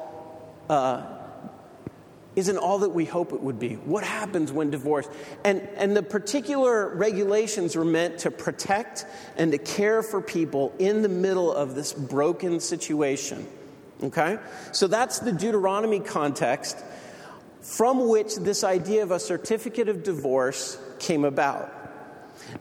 uh, 0.69 1.01
isn't 2.35 2.57
all 2.57 2.79
that 2.79 2.89
we 2.89 3.05
hope 3.05 3.31
it 3.31 3.41
would 3.41 3.57
be. 3.57 3.75
What 3.75 4.03
happens 4.03 4.51
when 4.51 4.69
divorced? 4.69 5.09
And, 5.45 5.61
and 5.77 5.95
the 5.95 6.03
particular 6.03 6.93
regulations 6.93 7.77
were 7.77 7.85
meant 7.85 8.19
to 8.19 8.31
protect 8.31 9.05
and 9.37 9.53
to 9.53 9.57
care 9.57 10.03
for 10.03 10.21
people 10.21 10.73
in 10.77 11.03
the 11.03 11.09
middle 11.09 11.51
of 11.51 11.73
this 11.73 11.93
broken 11.93 12.59
situation. 12.59 13.47
Okay? 14.03 14.37
So 14.73 14.87
that's 14.87 15.19
the 15.19 15.31
Deuteronomy 15.31 16.01
context 16.01 16.77
from 17.61 18.09
which 18.09 18.35
this 18.35 18.65
idea 18.65 19.03
of 19.03 19.11
a 19.11 19.19
certificate 19.19 19.87
of 19.87 20.03
divorce 20.03 20.77
came 20.99 21.23
about. 21.23 21.73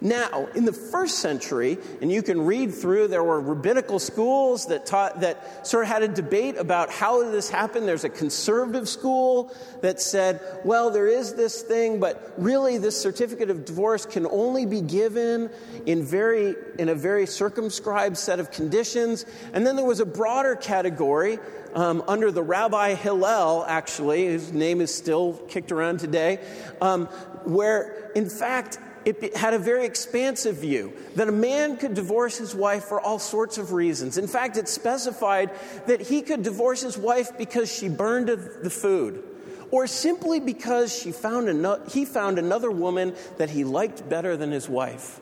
Now, 0.01 0.49
in 0.55 0.65
the 0.65 0.73
first 0.73 1.19
century, 1.19 1.79
and 2.01 2.11
you 2.13 2.23
can 2.23 2.45
read 2.45 2.75
through, 2.75 3.09
there 3.09 3.25
were 3.25 3.41
rabbinical 3.41 3.99
schools 3.99 4.67
that 4.67 4.87
taught 4.87 5.21
that 5.21 5.67
sort 5.67 5.85
of 5.85 5.89
had 5.89 6.03
a 6.03 6.09
debate 6.09 6.57
about 6.57 6.91
how 6.91 7.23
did 7.23 7.33
this 7.33 7.49
happen. 7.49 7.87
There's 7.87 8.05
a 8.05 8.11
conservative 8.11 8.89
school 8.89 9.55
that 9.83 10.01
said, 10.01 10.41
well, 10.65 10.91
there 10.91 11.07
is 11.07 11.35
this 11.35 11.63
thing, 11.63 12.01
but 12.01 12.35
really 12.37 12.79
this 12.79 13.01
certificate 13.01 13.51
of 13.51 13.65
divorce 13.65 14.07
can 14.07 14.27
only 14.27 14.67
be 14.67 14.81
given 14.81 15.51
in 15.87 16.05
very 16.05 16.55
in 16.79 16.89
a 16.89 16.95
very 16.95 17.27
circumscribed 17.27 18.17
set 18.17 18.39
of 18.39 18.51
conditions. 18.51 19.25
And 19.53 19.67
then 19.67 19.77
there 19.77 19.85
was 19.85 20.01
a 20.01 20.07
broader 20.07 20.57
category 20.57 21.39
um, 21.75 22.03
under 22.09 22.31
the 22.31 22.43
Rabbi 22.43 22.95
Hillel, 22.95 23.65
actually, 23.69 24.25
his 24.25 24.51
name 24.51 24.81
is 24.81 24.95
still 24.95 25.35
kicked 25.49 25.73
around 25.73 26.01
today, 26.01 26.41
um, 26.81 27.07
where 27.45 28.11
in 28.15 28.31
fact 28.31 28.79
it 29.07 29.37
had 29.37 29.55
a 29.55 29.59
very 29.59 29.87
expansive 29.87 30.57
view 30.57 30.93
that 31.15 31.29
a 31.29 31.33
man 31.33 31.77
could 31.77 31.95
divorce 31.95 32.37
his 32.37 32.55
wife 32.55 32.85
for 32.85 33.01
all 33.01 33.21
sorts 33.21 33.57
of 33.57 33.73
reasons. 33.73 34.19
In 34.19 34.27
fact, 34.27 34.57
it 34.57 34.69
specified 34.69 35.51
that 35.87 36.01
he 36.01 36.23
could 36.23 36.43
divorce 36.43 36.83
his 36.83 36.99
wife 36.99 37.39
because 37.39 37.73
she 37.73 37.89
burned 37.89 38.29
the 38.29 38.71
food 38.71 39.23
or 39.71 39.87
simply 39.87 40.41
because 40.41 40.97
she 40.97 41.13
found 41.13 41.49
another, 41.49 41.85
he 41.89 42.05
found 42.05 42.39
another 42.39 42.71
woman 42.71 43.15
that 43.39 43.51
he 43.51 43.63
liked 43.63 44.09
better 44.09 44.37
than 44.37 44.51
his 44.51 44.69
wife. 44.69 45.21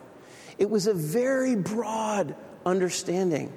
It 0.57 0.69
was 0.69 0.87
a 0.87 0.93
very 0.93 1.55
broad 1.55 2.35
understanding. 2.65 3.53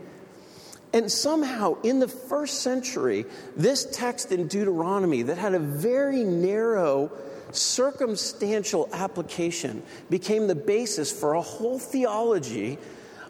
And 0.93 1.11
somehow, 1.11 1.81
in 1.83 2.01
the 2.01 2.09
first 2.09 2.63
century, 2.63 3.27
this 3.57 3.87
text 3.93 4.33
in 4.33 4.49
Deuteronomy 4.49 5.23
that 5.23 5.39
had 5.39 5.55
a 5.55 5.59
very 5.59 6.25
narrow 6.25 7.13
circumstantial 7.53 8.89
application 8.93 9.83
became 10.11 10.47
the 10.47 10.55
basis 10.55 11.11
for 11.11 11.35
a 11.35 11.43
whole 11.43 11.79
theology 11.79 12.79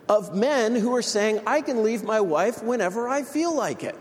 of 0.09 0.35
men 0.35 0.75
who 0.75 0.95
are 0.95 1.03
saying, 1.03 1.41
I 1.47 1.61
can 1.61 1.83
leave 1.83 2.03
my 2.03 2.21
wife 2.21 2.63
whenever 2.63 3.09
I 3.09 3.23
feel 3.23 3.55
like 3.55 3.85
it, 3.85 3.97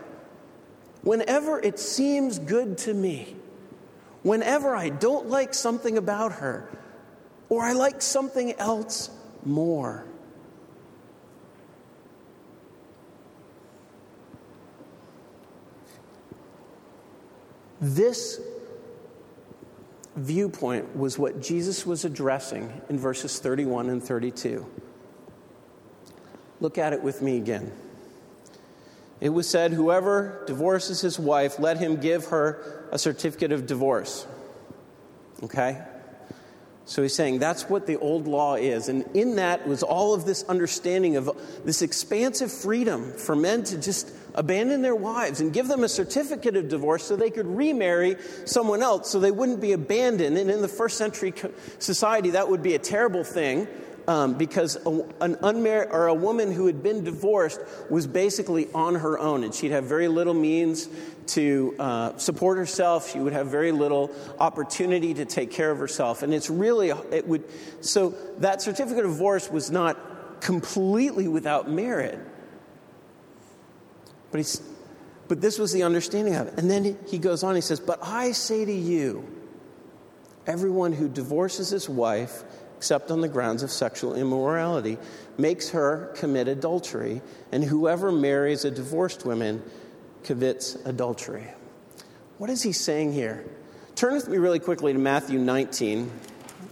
whenever 1.02 1.60
it 1.60 1.78
seems 1.78 2.38
good 2.38 2.78
to 2.78 2.94
me, 2.94 3.36
whenever 4.22 4.74
I 4.74 4.88
don't 4.88 5.28
like 5.28 5.54
something 5.54 5.98
about 5.98 6.32
her, 6.32 6.68
or 7.48 7.62
I 7.62 7.72
like 7.72 8.02
something 8.02 8.52
else 8.54 9.10
more. 9.44 10.04
This 17.80 18.40
viewpoint 20.18 20.96
was 20.96 21.18
what 21.18 21.40
Jesus 21.40 21.86
was 21.86 22.04
addressing 22.04 22.80
in 22.88 22.98
verses 22.98 23.38
31 23.38 23.88
and 23.88 24.02
32. 24.02 24.66
Look 26.60 26.78
at 26.78 26.92
it 26.92 27.02
with 27.02 27.22
me 27.22 27.36
again. 27.36 27.72
It 29.20 29.30
was 29.30 29.48
said, 29.48 29.72
Whoever 29.72 30.44
divorces 30.46 31.00
his 31.00 31.18
wife, 31.18 31.58
let 31.58 31.78
him 31.78 31.96
give 31.96 32.26
her 32.26 32.88
a 32.92 32.98
certificate 32.98 33.52
of 33.52 33.66
divorce. 33.66 34.26
Okay? 35.42 35.82
So 36.84 37.02
he's 37.02 37.14
saying 37.14 37.38
that's 37.38 37.68
what 37.68 37.86
the 37.86 37.96
old 37.96 38.26
law 38.26 38.54
is. 38.54 38.88
And 38.88 39.04
in 39.14 39.36
that 39.36 39.68
was 39.68 39.82
all 39.82 40.14
of 40.14 40.24
this 40.24 40.42
understanding 40.44 41.16
of 41.16 41.30
this 41.64 41.82
expansive 41.82 42.50
freedom 42.50 43.12
for 43.12 43.36
men 43.36 43.62
to 43.64 43.78
just 43.78 44.10
abandon 44.34 44.82
their 44.82 44.94
wives 44.94 45.40
and 45.40 45.52
give 45.52 45.68
them 45.68 45.84
a 45.84 45.88
certificate 45.88 46.56
of 46.56 46.68
divorce 46.68 47.04
so 47.04 47.16
they 47.16 47.30
could 47.30 47.46
remarry 47.46 48.16
someone 48.44 48.82
else 48.82 49.10
so 49.10 49.20
they 49.20 49.30
wouldn't 49.30 49.60
be 49.60 49.72
abandoned. 49.72 50.38
And 50.38 50.50
in 50.50 50.62
the 50.62 50.68
first 50.68 50.96
century 50.96 51.32
society, 51.78 52.30
that 52.30 52.48
would 52.48 52.62
be 52.62 52.74
a 52.74 52.78
terrible 52.78 53.24
thing. 53.24 53.66
Um, 54.06 54.38
because 54.38 54.78
a, 54.86 55.06
an 55.20 55.36
unmarried 55.42 55.90
or 55.90 56.06
a 56.06 56.14
woman 56.14 56.50
who 56.50 56.64
had 56.64 56.82
been 56.82 57.04
divorced 57.04 57.60
was 57.90 58.06
basically 58.06 58.72
on 58.72 58.94
her 58.94 59.18
own, 59.18 59.44
and 59.44 59.54
she'd 59.54 59.72
have 59.72 59.84
very 59.84 60.08
little 60.08 60.32
means 60.32 60.88
to 61.26 61.74
uh, 61.78 62.16
support 62.16 62.56
herself. 62.56 63.10
She 63.10 63.18
would 63.18 63.34
have 63.34 63.48
very 63.48 63.70
little 63.70 64.10
opportunity 64.40 65.12
to 65.12 65.26
take 65.26 65.50
care 65.50 65.70
of 65.70 65.78
herself, 65.78 66.22
and 66.22 66.32
it's 66.32 66.48
really 66.48 66.88
it 66.88 67.28
would. 67.28 67.44
So 67.82 68.14
that 68.38 68.62
certificate 68.62 69.04
of 69.04 69.10
divorce 69.10 69.50
was 69.50 69.70
not 69.70 70.40
completely 70.40 71.28
without 71.28 71.70
merit. 71.70 72.18
But, 74.30 74.38
he's, 74.38 74.62
but 75.28 75.40
this 75.40 75.58
was 75.58 75.72
the 75.72 75.82
understanding 75.82 76.34
of 76.34 76.48
it. 76.48 76.54
And 76.58 76.70
then 76.70 76.98
he 77.06 77.18
goes 77.18 77.42
on, 77.42 77.54
he 77.54 77.60
says, 77.60 77.80
But 77.80 77.98
I 78.02 78.32
say 78.32 78.64
to 78.64 78.72
you, 78.72 79.26
everyone 80.46 80.92
who 80.92 81.08
divorces 81.08 81.70
his 81.70 81.88
wife, 81.88 82.42
except 82.76 83.10
on 83.10 83.20
the 83.20 83.28
grounds 83.28 83.62
of 83.62 83.70
sexual 83.70 84.14
immorality, 84.14 84.98
makes 85.36 85.70
her 85.70 86.12
commit 86.16 86.48
adultery, 86.48 87.20
and 87.52 87.62
whoever 87.64 88.10
marries 88.10 88.64
a 88.64 88.70
divorced 88.70 89.24
woman 89.24 89.62
commits 90.24 90.74
adultery. 90.84 91.46
What 92.38 92.50
is 92.50 92.62
he 92.62 92.72
saying 92.72 93.12
here? 93.12 93.44
Turn 93.94 94.14
with 94.14 94.28
me 94.28 94.38
really 94.38 94.60
quickly 94.60 94.92
to 94.92 94.98
Matthew 94.98 95.38
19. 95.38 96.10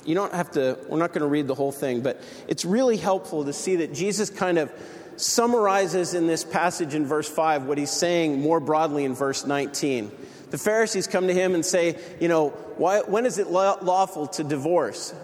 You 0.05 0.15
don't 0.15 0.33
have 0.33 0.53
to, 0.53 0.79
we're 0.89 0.99
not 0.99 1.13
going 1.13 1.23
to 1.23 1.27
read 1.27 1.49
the 1.49 1.55
whole 1.55 1.73
thing, 1.73 2.01
but 2.01 2.23
it's 2.47 2.65
really 2.65 2.97
helpful 2.97 3.45
to 3.45 3.53
see 3.53 3.77
that 3.77 3.93
Jesus 3.93 4.31
kind 4.31 4.59
of 4.59 4.73
summarizes 5.17 6.15
in 6.15 6.27
this 6.27 6.45
passage 6.45 6.95
in 6.95 7.07
verse 7.07 7.29
5 7.29 7.65
what 7.65 7.79
he's 7.79 7.91
saying 7.91 8.41
more 8.41 8.61
broadly 8.61 9.05
in 9.05 9.15
verse 9.15 9.47
19. 9.47 10.11
The 10.51 10.59
Pharisees 10.59 11.07
come 11.07 11.27
to 11.27 11.35
him 11.35 11.55
and 11.55 11.65
say, 11.65 11.99
You 12.21 12.29
know, 12.29 12.51
why, 12.77 13.01
when 13.01 13.27
is 13.27 13.39
it 13.39 13.49
lawful 13.49 14.29
to 14.29 14.45
divorce? 14.45 15.15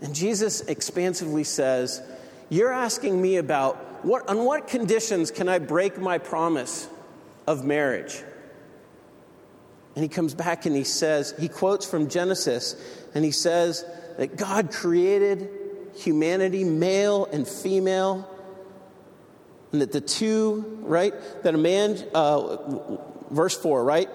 And 0.00 0.14
Jesus 0.14 0.60
expansively 0.62 1.44
says, 1.44 2.02
You're 2.48 2.72
asking 2.72 3.20
me 3.20 3.36
about 3.36 3.76
what, 4.04 4.28
on 4.28 4.44
what 4.44 4.68
conditions 4.68 5.30
can 5.30 5.48
I 5.48 5.58
break 5.58 5.98
my 5.98 6.18
promise 6.18 6.88
of 7.46 7.64
marriage? 7.64 8.22
And 9.94 10.02
he 10.02 10.08
comes 10.08 10.34
back 10.34 10.66
and 10.66 10.74
he 10.74 10.84
says, 10.84 11.34
he 11.38 11.48
quotes 11.48 11.88
from 11.88 12.08
Genesis, 12.08 12.76
and 13.14 13.24
he 13.24 13.30
says 13.30 13.84
that 14.18 14.36
God 14.36 14.72
created 14.72 15.48
humanity, 15.94 16.64
male 16.64 17.26
and 17.26 17.46
female, 17.46 18.28
and 19.74 19.82
that 19.82 19.90
the 19.90 20.00
two, 20.00 20.78
right, 20.82 21.12
that 21.42 21.52
a 21.52 21.58
man, 21.58 21.98
uh, 22.14 22.56
verse 23.32 23.58
4, 23.58 23.82
right? 23.82 24.08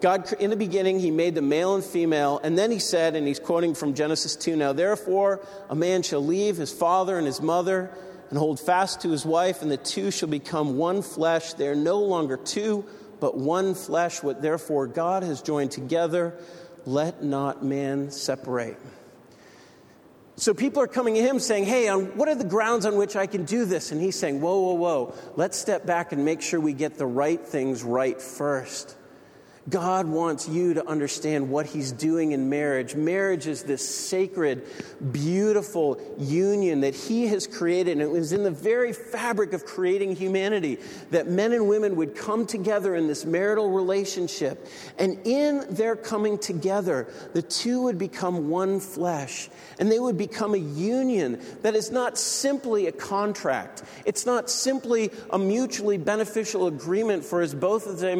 God, 0.00 0.32
in 0.40 0.48
the 0.48 0.56
beginning, 0.56 0.98
he 0.98 1.10
made 1.10 1.34
the 1.34 1.42
male 1.42 1.74
and 1.74 1.84
female, 1.84 2.40
and 2.42 2.56
then 2.56 2.70
he 2.70 2.78
said, 2.78 3.14
and 3.14 3.26
he's 3.26 3.38
quoting 3.38 3.74
from 3.74 3.92
Genesis 3.92 4.34
2 4.34 4.56
now, 4.56 4.72
therefore, 4.72 5.46
a 5.68 5.74
man 5.74 6.02
shall 6.02 6.24
leave 6.24 6.56
his 6.56 6.72
father 6.72 7.18
and 7.18 7.26
his 7.26 7.42
mother 7.42 7.90
and 8.30 8.38
hold 8.38 8.58
fast 8.58 9.02
to 9.02 9.10
his 9.10 9.26
wife, 9.26 9.60
and 9.60 9.70
the 9.70 9.76
two 9.76 10.10
shall 10.10 10.30
become 10.30 10.78
one 10.78 11.02
flesh. 11.02 11.52
They 11.52 11.68
are 11.68 11.74
no 11.74 12.00
longer 12.00 12.38
two, 12.38 12.86
but 13.20 13.36
one 13.36 13.74
flesh. 13.74 14.22
What 14.22 14.40
therefore 14.40 14.86
God 14.86 15.22
has 15.22 15.42
joined 15.42 15.72
together, 15.72 16.32
let 16.86 17.22
not 17.22 17.62
man 17.62 18.10
separate. 18.10 18.78
So 20.36 20.52
people 20.52 20.82
are 20.82 20.88
coming 20.88 21.14
to 21.14 21.20
him 21.20 21.38
saying, 21.38 21.64
Hey, 21.64 21.88
on 21.88 22.16
what 22.16 22.28
are 22.28 22.34
the 22.34 22.44
grounds 22.44 22.86
on 22.86 22.96
which 22.96 23.14
I 23.14 23.26
can 23.26 23.44
do 23.44 23.64
this? 23.64 23.92
And 23.92 24.00
he's 24.00 24.18
saying, 24.18 24.40
Whoa, 24.40 24.58
whoa, 24.58 24.74
whoa. 24.74 25.14
Let's 25.36 25.56
step 25.56 25.86
back 25.86 26.12
and 26.12 26.24
make 26.24 26.42
sure 26.42 26.58
we 26.58 26.72
get 26.72 26.98
the 26.98 27.06
right 27.06 27.40
things 27.40 27.82
right 27.84 28.20
first. 28.20 28.96
God 29.68 30.06
wants 30.06 30.46
you 30.46 30.74
to 30.74 30.86
understand 30.86 31.48
what 31.48 31.64
He's 31.64 31.90
doing 31.90 32.32
in 32.32 32.50
marriage. 32.50 32.94
Marriage 32.94 33.46
is 33.46 33.62
this 33.62 33.86
sacred, 33.88 34.62
beautiful 35.12 35.98
union 36.18 36.82
that 36.82 36.94
He 36.94 37.26
has 37.28 37.46
created. 37.46 37.92
And 37.92 38.02
it 38.02 38.10
was 38.10 38.32
in 38.32 38.42
the 38.42 38.50
very 38.50 38.92
fabric 38.92 39.54
of 39.54 39.64
creating 39.64 40.16
humanity 40.16 40.78
that 41.12 41.28
men 41.28 41.52
and 41.52 41.66
women 41.66 41.96
would 41.96 42.14
come 42.14 42.44
together 42.44 42.94
in 42.94 43.06
this 43.06 43.24
marital 43.24 43.70
relationship. 43.70 44.66
And 44.98 45.18
in 45.24 45.64
their 45.70 45.96
coming 45.96 46.36
together, 46.36 47.08
the 47.32 47.42
two 47.42 47.82
would 47.82 47.96
become 47.96 48.50
one 48.50 48.80
flesh. 48.80 49.48
And 49.78 49.90
they 49.90 49.98
would 49.98 50.18
become 50.18 50.54
a 50.54 50.58
union 50.58 51.40
that 51.62 51.74
is 51.74 51.90
not 51.90 52.18
simply 52.18 52.86
a 52.86 52.92
contract, 52.92 53.82
it's 54.04 54.26
not 54.26 54.50
simply 54.50 55.10
a 55.30 55.38
mutually 55.38 55.96
beneficial 55.96 56.66
agreement 56.66 57.24
for 57.24 57.40
as 57.40 57.54
both 57.54 57.86
as 57.86 58.00
they 58.00 58.14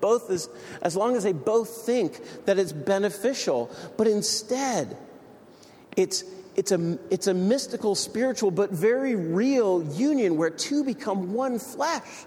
both 0.00 0.30
as 0.30 0.48
as 0.82 0.96
long 0.96 1.16
as 1.16 1.24
they 1.24 1.32
both 1.32 1.68
think 1.68 2.20
that 2.46 2.58
it's 2.58 2.72
beneficial. 2.72 3.70
But 3.96 4.06
instead, 4.06 4.96
it's, 5.96 6.24
it's, 6.56 6.72
a, 6.72 6.98
it's 7.10 7.26
a 7.26 7.34
mystical, 7.34 7.94
spiritual, 7.94 8.50
but 8.50 8.70
very 8.70 9.14
real 9.14 9.82
union 9.94 10.36
where 10.36 10.50
two 10.50 10.84
become 10.84 11.32
one 11.32 11.58
flesh. 11.58 12.26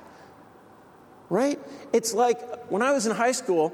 Right? 1.30 1.60
It's 1.94 2.14
like 2.14 2.70
when 2.70 2.82
I 2.82 2.92
was 2.92 3.06
in 3.08 3.16
high 3.16 3.32
school, 3.32 3.74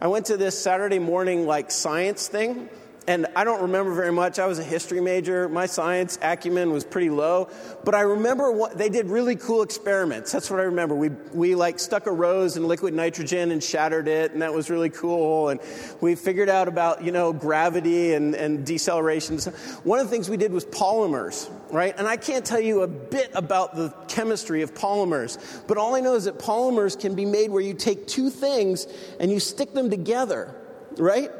I 0.00 0.06
went 0.06 0.26
to 0.26 0.36
this 0.36 0.58
Saturday 0.58 0.98
morning 0.98 1.46
like 1.46 1.70
science 1.70 2.28
thing 2.28 2.68
and 3.10 3.26
I 3.34 3.42
don't 3.42 3.62
remember 3.62 3.92
very 3.92 4.12
much. 4.12 4.38
I 4.38 4.46
was 4.46 4.60
a 4.60 4.64
history 4.64 5.00
major. 5.00 5.48
My 5.48 5.66
science 5.66 6.16
acumen 6.22 6.70
was 6.70 6.84
pretty 6.84 7.10
low, 7.10 7.48
but 7.82 7.92
I 7.92 8.02
remember 8.02 8.52
what 8.52 8.78
they 8.78 8.88
did 8.88 9.06
really 9.06 9.34
cool 9.34 9.62
experiments. 9.62 10.30
That's 10.30 10.48
what 10.48 10.60
I 10.60 10.62
remember. 10.62 10.94
We 10.94 11.08
we 11.32 11.56
like 11.56 11.80
stuck 11.80 12.06
a 12.06 12.12
rose 12.12 12.56
in 12.56 12.68
liquid 12.68 12.94
nitrogen 12.94 13.50
and 13.50 13.60
shattered 13.64 14.06
it, 14.06 14.30
and 14.30 14.42
that 14.42 14.54
was 14.54 14.70
really 14.70 14.90
cool. 14.90 15.48
And 15.48 15.58
we 16.00 16.14
figured 16.14 16.48
out 16.48 16.68
about 16.68 17.02
you 17.02 17.10
know 17.10 17.32
gravity 17.32 18.14
and 18.14 18.36
and 18.36 18.64
deceleration. 18.64 19.40
One 19.82 19.98
of 19.98 20.06
the 20.06 20.10
things 20.12 20.30
we 20.30 20.36
did 20.36 20.52
was 20.52 20.64
polymers, 20.64 21.50
right? 21.72 21.96
And 21.98 22.06
I 22.06 22.16
can't 22.16 22.44
tell 22.44 22.60
you 22.60 22.82
a 22.82 22.88
bit 22.88 23.32
about 23.34 23.74
the 23.74 23.88
chemistry 24.06 24.62
of 24.62 24.72
polymers, 24.72 25.36
but 25.66 25.78
all 25.78 25.96
I 25.96 26.00
know 26.00 26.14
is 26.14 26.26
that 26.26 26.38
polymers 26.38 26.98
can 26.98 27.16
be 27.16 27.24
made 27.24 27.50
where 27.50 27.60
you 27.60 27.74
take 27.74 28.06
two 28.06 28.30
things 28.30 28.86
and 29.18 29.32
you 29.32 29.40
stick 29.40 29.74
them 29.74 29.90
together, 29.90 30.54
right? 30.96 31.32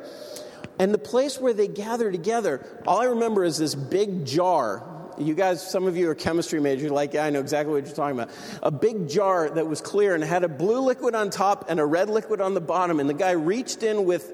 And 0.80 0.94
the 0.94 0.98
place 0.98 1.38
where 1.38 1.52
they 1.52 1.68
gather 1.68 2.10
together, 2.10 2.66
all 2.86 3.02
I 3.02 3.04
remember 3.04 3.44
is 3.44 3.58
this 3.58 3.74
big 3.74 4.24
jar. 4.24 4.82
You 5.18 5.34
guys, 5.34 5.60
some 5.70 5.86
of 5.86 5.94
you 5.94 6.08
are 6.08 6.14
chemistry 6.14 6.58
majors, 6.58 6.90
like, 6.90 7.14
I 7.14 7.28
know 7.28 7.40
exactly 7.40 7.74
what 7.74 7.84
you're 7.84 7.94
talking 7.94 8.18
about. 8.18 8.34
A 8.62 8.70
big 8.70 9.06
jar 9.06 9.50
that 9.50 9.66
was 9.66 9.82
clear 9.82 10.14
and 10.14 10.24
had 10.24 10.42
a 10.42 10.48
blue 10.48 10.80
liquid 10.80 11.14
on 11.14 11.28
top 11.28 11.66
and 11.68 11.80
a 11.80 11.84
red 11.84 12.08
liquid 12.08 12.40
on 12.40 12.54
the 12.54 12.62
bottom. 12.62 12.98
And 12.98 13.10
the 13.10 13.14
guy 13.14 13.32
reached 13.32 13.82
in 13.82 14.06
with 14.06 14.32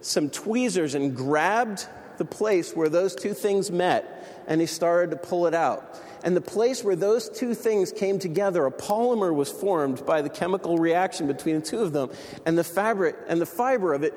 some 0.00 0.30
tweezers 0.30 0.94
and 0.94 1.16
grabbed 1.16 1.88
the 2.18 2.24
place 2.24 2.72
where 2.76 2.88
those 2.88 3.16
two 3.16 3.34
things 3.34 3.72
met 3.72 4.44
and 4.46 4.60
he 4.60 4.68
started 4.68 5.10
to 5.10 5.16
pull 5.16 5.48
it 5.48 5.54
out. 5.54 6.00
And 6.22 6.36
the 6.36 6.40
place 6.40 6.84
where 6.84 6.94
those 6.94 7.28
two 7.28 7.52
things 7.52 7.90
came 7.90 8.20
together, 8.20 8.64
a 8.64 8.70
polymer 8.70 9.34
was 9.34 9.50
formed 9.50 10.06
by 10.06 10.22
the 10.22 10.28
chemical 10.28 10.78
reaction 10.78 11.26
between 11.26 11.56
the 11.56 11.66
two 11.66 11.80
of 11.80 11.92
them, 11.92 12.10
and 12.46 12.56
the 12.56 12.64
fabric 12.64 13.16
and 13.26 13.40
the 13.40 13.46
fiber 13.46 13.92
of 13.92 14.04
it 14.04 14.14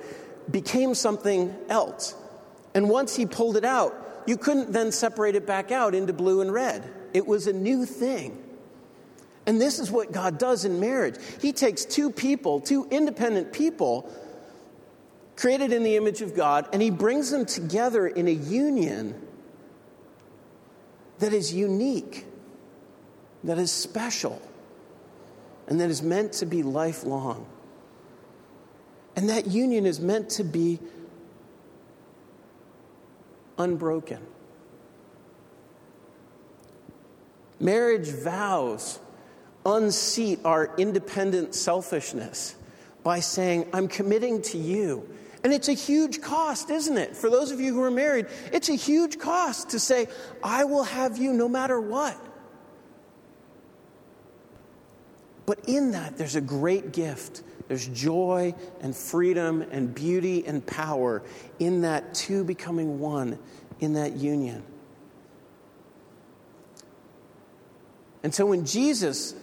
became 0.51 0.95
something 0.95 1.55
else. 1.69 2.15
And 2.73 2.89
once 2.89 3.15
he 3.15 3.25
pulled 3.25 3.57
it 3.57 3.65
out, 3.65 4.23
you 4.25 4.37
couldn't 4.37 4.71
then 4.71 4.91
separate 4.91 5.35
it 5.35 5.45
back 5.45 5.71
out 5.71 5.93
into 5.93 6.13
blue 6.13 6.41
and 6.41 6.51
red. 6.51 6.89
It 7.13 7.27
was 7.27 7.47
a 7.47 7.53
new 7.53 7.85
thing. 7.85 8.39
And 9.45 9.59
this 9.59 9.79
is 9.79 9.91
what 9.91 10.11
God 10.11 10.37
does 10.37 10.65
in 10.65 10.79
marriage. 10.79 11.15
He 11.41 11.51
takes 11.51 11.85
two 11.85 12.09
people, 12.09 12.61
two 12.61 12.87
independent 12.89 13.51
people, 13.51 14.09
created 15.35 15.73
in 15.73 15.83
the 15.83 15.97
image 15.97 16.21
of 16.21 16.35
God, 16.35 16.67
and 16.71 16.81
He 16.81 16.89
brings 16.89 17.29
them 17.29 17.45
together 17.45 18.07
in 18.07 18.27
a 18.27 18.31
union 18.31 19.19
that 21.19 21.33
is 21.33 21.53
unique, 21.53 22.25
that 23.43 23.57
is 23.57 23.71
special, 23.71 24.41
and 25.67 25.79
that 25.81 25.89
is 25.89 26.01
meant 26.01 26.33
to 26.33 26.45
be 26.45 26.63
lifelong. 26.63 27.45
And 29.15 29.29
that 29.29 29.47
union 29.47 29.85
is 29.85 29.99
meant 29.99 30.29
to 30.31 30.43
be 30.43 30.79
unbroken. 33.57 34.19
Marriage 37.59 38.09
vows 38.09 38.99
unseat 39.65 40.39
our 40.43 40.75
independent 40.77 41.55
selfishness 41.55 42.55
by 43.03 43.19
saying, 43.19 43.67
I'm 43.73 43.87
committing 43.87 44.41
to 44.43 44.57
you. 44.57 45.07
And 45.43 45.53
it's 45.53 45.67
a 45.67 45.73
huge 45.73 46.21
cost, 46.21 46.69
isn't 46.69 46.97
it? 46.97 47.15
For 47.15 47.29
those 47.29 47.51
of 47.51 47.59
you 47.59 47.73
who 47.73 47.81
are 47.83 47.91
married, 47.91 48.27
it's 48.51 48.69
a 48.69 48.75
huge 48.75 49.19
cost 49.19 49.69
to 49.71 49.79
say, 49.79 50.07
I 50.41 50.63
will 50.63 50.83
have 50.83 51.17
you 51.17 51.33
no 51.33 51.49
matter 51.49 51.79
what. 51.79 52.17
But 55.45 55.59
in 55.67 55.91
that, 55.91 56.17
there's 56.17 56.35
a 56.35 56.41
great 56.41 56.93
gift 56.93 57.43
there's 57.67 57.87
joy 57.87 58.53
and 58.81 58.95
freedom 58.95 59.61
and 59.71 59.93
beauty 59.93 60.45
and 60.45 60.65
power 60.65 61.23
in 61.59 61.81
that 61.81 62.13
two 62.13 62.43
becoming 62.43 62.99
one 62.99 63.39
in 63.79 63.93
that 63.93 64.13
union. 64.13 64.63
And 68.23 68.33
so 68.33 68.45
when 68.45 68.65
Jesus 68.65 69.35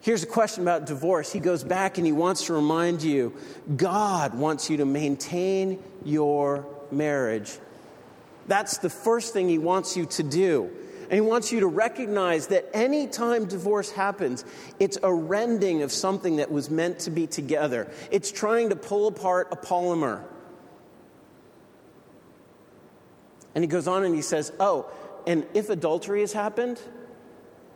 hears 0.00 0.22
a 0.22 0.26
question 0.26 0.62
about 0.62 0.86
divorce, 0.86 1.32
he 1.32 1.40
goes 1.40 1.64
back 1.64 1.98
and 1.98 2.06
he 2.06 2.12
wants 2.12 2.46
to 2.46 2.52
remind 2.52 3.02
you 3.02 3.34
God 3.76 4.34
wants 4.34 4.70
you 4.70 4.78
to 4.78 4.84
maintain 4.84 5.82
your 6.04 6.66
marriage. 6.90 7.58
That's 8.46 8.78
the 8.78 8.90
first 8.90 9.32
thing 9.32 9.48
he 9.48 9.58
wants 9.58 9.96
you 9.96 10.06
to 10.06 10.22
do. 10.22 10.70
And 11.10 11.16
he 11.16 11.20
wants 11.20 11.50
you 11.50 11.58
to 11.60 11.66
recognize 11.66 12.46
that 12.46 12.70
anytime 12.72 13.46
divorce 13.46 13.90
happens, 13.90 14.44
it's 14.78 14.96
a 15.02 15.12
rending 15.12 15.82
of 15.82 15.90
something 15.90 16.36
that 16.36 16.52
was 16.52 16.70
meant 16.70 17.00
to 17.00 17.10
be 17.10 17.26
together. 17.26 17.90
It's 18.12 18.30
trying 18.30 18.68
to 18.68 18.76
pull 18.76 19.08
apart 19.08 19.48
a 19.50 19.56
polymer. 19.56 20.22
And 23.56 23.64
he 23.64 23.68
goes 23.68 23.88
on 23.88 24.04
and 24.04 24.14
he 24.14 24.22
says, 24.22 24.52
Oh, 24.60 24.88
and 25.26 25.44
if 25.52 25.68
adultery 25.68 26.20
has 26.20 26.32
happened, 26.32 26.80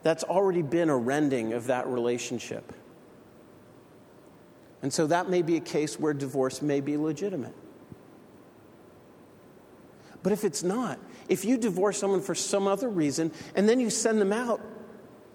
that's 0.04 0.22
already 0.22 0.62
been 0.62 0.88
a 0.88 0.96
rending 0.96 1.54
of 1.54 1.66
that 1.66 1.88
relationship. 1.88 2.72
And 4.80 4.92
so 4.92 5.08
that 5.08 5.28
may 5.28 5.42
be 5.42 5.56
a 5.56 5.60
case 5.60 5.98
where 5.98 6.14
divorce 6.14 6.62
may 6.62 6.80
be 6.80 6.96
legitimate. 6.96 7.54
But 10.22 10.32
if 10.32 10.44
it's 10.44 10.62
not, 10.62 11.00
if 11.28 11.44
you 11.44 11.56
divorce 11.56 11.98
someone 11.98 12.20
for 12.20 12.34
some 12.34 12.66
other 12.66 12.88
reason 12.88 13.32
and 13.54 13.68
then 13.68 13.80
you 13.80 13.90
send 13.90 14.20
them 14.20 14.32
out, 14.32 14.60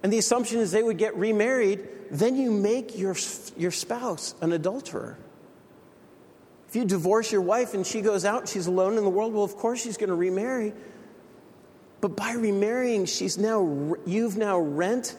and 0.01 0.13
the 0.13 0.17
assumption 0.17 0.59
is 0.59 0.71
they 0.71 0.83
would 0.83 0.97
get 0.97 1.15
remarried, 1.17 1.87
then 2.09 2.35
you 2.35 2.51
make 2.51 2.97
your, 2.97 3.15
your 3.57 3.71
spouse 3.71 4.33
an 4.41 4.53
adulterer. 4.53 5.17
If 6.69 6.75
you 6.75 6.85
divorce 6.85 7.31
your 7.31 7.41
wife 7.41 7.73
and 7.73 7.85
she 7.85 8.01
goes 8.01 8.25
out 8.25 8.41
and 8.41 8.49
she's 8.49 8.67
alone 8.67 8.97
in 8.97 9.03
the 9.03 9.09
world, 9.09 9.33
well, 9.33 9.43
of 9.43 9.55
course 9.55 9.81
she's 9.81 9.97
going 9.97 10.09
to 10.09 10.15
remarry. 10.15 10.73
But 11.99 12.15
by 12.15 12.33
remarrying, 12.33 13.05
she's 13.05 13.37
now, 13.37 13.95
you've 14.05 14.37
now 14.37 14.59
rent 14.59 15.15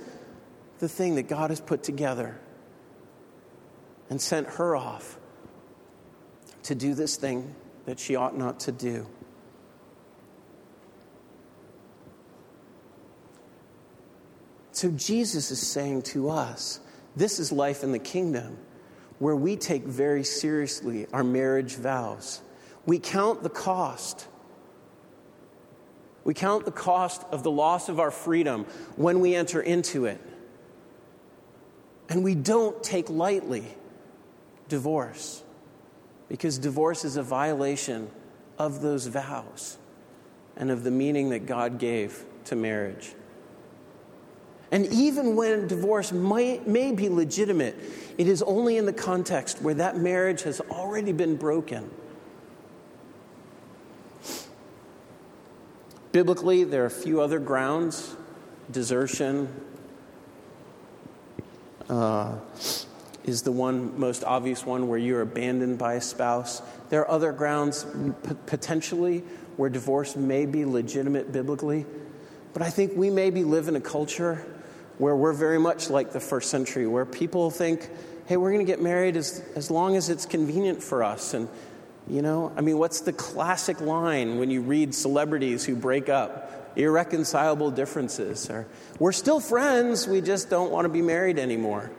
the 0.78 0.88
thing 0.88 1.16
that 1.16 1.24
God 1.24 1.50
has 1.50 1.60
put 1.60 1.82
together 1.82 2.40
and 4.08 4.20
sent 4.20 4.48
her 4.48 4.74
off 4.74 5.18
to 6.64 6.74
do 6.74 6.94
this 6.94 7.16
thing 7.16 7.54
that 7.84 7.98
she 7.98 8.16
ought 8.16 8.36
not 8.36 8.60
to 8.60 8.72
do. 8.72 9.06
So 14.80 14.90
Jesus 14.92 15.50
is 15.50 15.60
saying 15.60 16.04
to 16.14 16.30
us, 16.30 16.80
this 17.14 17.38
is 17.38 17.52
life 17.52 17.84
in 17.84 17.92
the 17.92 17.98
kingdom 17.98 18.56
where 19.18 19.36
we 19.36 19.54
take 19.56 19.84
very 19.84 20.24
seriously 20.24 21.06
our 21.12 21.22
marriage 21.22 21.74
vows. 21.74 22.40
We 22.86 22.98
count 22.98 23.42
the 23.42 23.50
cost. 23.50 24.26
We 26.24 26.32
count 26.32 26.64
the 26.64 26.72
cost 26.72 27.22
of 27.30 27.42
the 27.42 27.50
loss 27.50 27.90
of 27.90 28.00
our 28.00 28.10
freedom 28.10 28.64
when 28.96 29.20
we 29.20 29.34
enter 29.34 29.60
into 29.60 30.06
it. 30.06 30.18
And 32.08 32.24
we 32.24 32.34
don't 32.34 32.82
take 32.82 33.10
lightly 33.10 33.66
divorce 34.70 35.42
because 36.30 36.56
divorce 36.56 37.04
is 37.04 37.18
a 37.18 37.22
violation 37.22 38.10
of 38.58 38.80
those 38.80 39.08
vows 39.08 39.76
and 40.56 40.70
of 40.70 40.84
the 40.84 40.90
meaning 40.90 41.28
that 41.28 41.44
God 41.44 41.78
gave 41.78 42.24
to 42.46 42.56
marriage. 42.56 43.14
And 44.72 44.86
even 44.86 45.34
when 45.34 45.66
divorce 45.66 46.12
may, 46.12 46.60
may 46.64 46.92
be 46.92 47.08
legitimate, 47.08 47.76
it 48.18 48.28
is 48.28 48.42
only 48.42 48.76
in 48.76 48.86
the 48.86 48.92
context 48.92 49.60
where 49.62 49.74
that 49.74 49.96
marriage 49.96 50.42
has 50.42 50.60
already 50.70 51.12
been 51.12 51.36
broken. 51.36 51.90
Biblically, 56.12 56.64
there 56.64 56.82
are 56.82 56.86
a 56.86 56.90
few 56.90 57.20
other 57.20 57.38
grounds 57.38 58.16
desertion 58.70 59.48
uh, 61.88 62.36
is 63.24 63.42
the 63.42 63.52
one 63.52 63.98
most 63.98 64.22
obvious 64.24 64.64
one 64.64 64.88
where 64.88 64.98
you're 64.98 65.22
abandoned 65.22 65.78
by 65.78 65.94
a 65.94 66.00
spouse. 66.00 66.62
There 66.88 67.00
are 67.00 67.10
other 67.10 67.32
grounds 67.32 67.84
p- 68.22 68.34
potentially 68.46 69.24
where 69.56 69.68
divorce 69.68 70.16
may 70.16 70.46
be 70.46 70.64
legitimate 70.64 71.32
biblically, 71.32 71.86
but 72.52 72.62
I 72.62 72.70
think 72.70 72.92
we 72.96 73.10
maybe 73.10 73.44
live 73.44 73.68
in 73.68 73.76
a 73.76 73.80
culture 73.80 74.44
where 75.00 75.16
we're 75.16 75.32
very 75.32 75.58
much 75.58 75.88
like 75.88 76.12
the 76.12 76.20
first 76.20 76.50
century, 76.50 76.86
where 76.86 77.06
people 77.06 77.50
think, 77.50 77.88
hey, 78.26 78.36
we're 78.36 78.52
going 78.52 78.64
to 78.64 78.70
get 78.70 78.82
married 78.82 79.16
as, 79.16 79.42
as 79.56 79.70
long 79.70 79.96
as 79.96 80.10
it's 80.10 80.26
convenient 80.26 80.82
for 80.82 81.02
us. 81.02 81.32
And, 81.32 81.48
you 82.06 82.20
know, 82.20 82.52
I 82.54 82.60
mean, 82.60 82.76
what's 82.76 83.00
the 83.00 83.14
classic 83.14 83.80
line 83.80 84.38
when 84.38 84.50
you 84.50 84.60
read 84.60 84.94
celebrities 84.94 85.64
who 85.64 85.74
break 85.74 86.10
up? 86.10 86.76
Irreconcilable 86.76 87.70
differences. 87.70 88.50
Or, 88.50 88.68
we're 88.98 89.12
still 89.12 89.40
friends, 89.40 90.06
we 90.06 90.20
just 90.20 90.50
don't 90.50 90.70
want 90.70 90.84
to 90.84 90.90
be 90.90 91.00
married 91.00 91.38
anymore. 91.38 91.90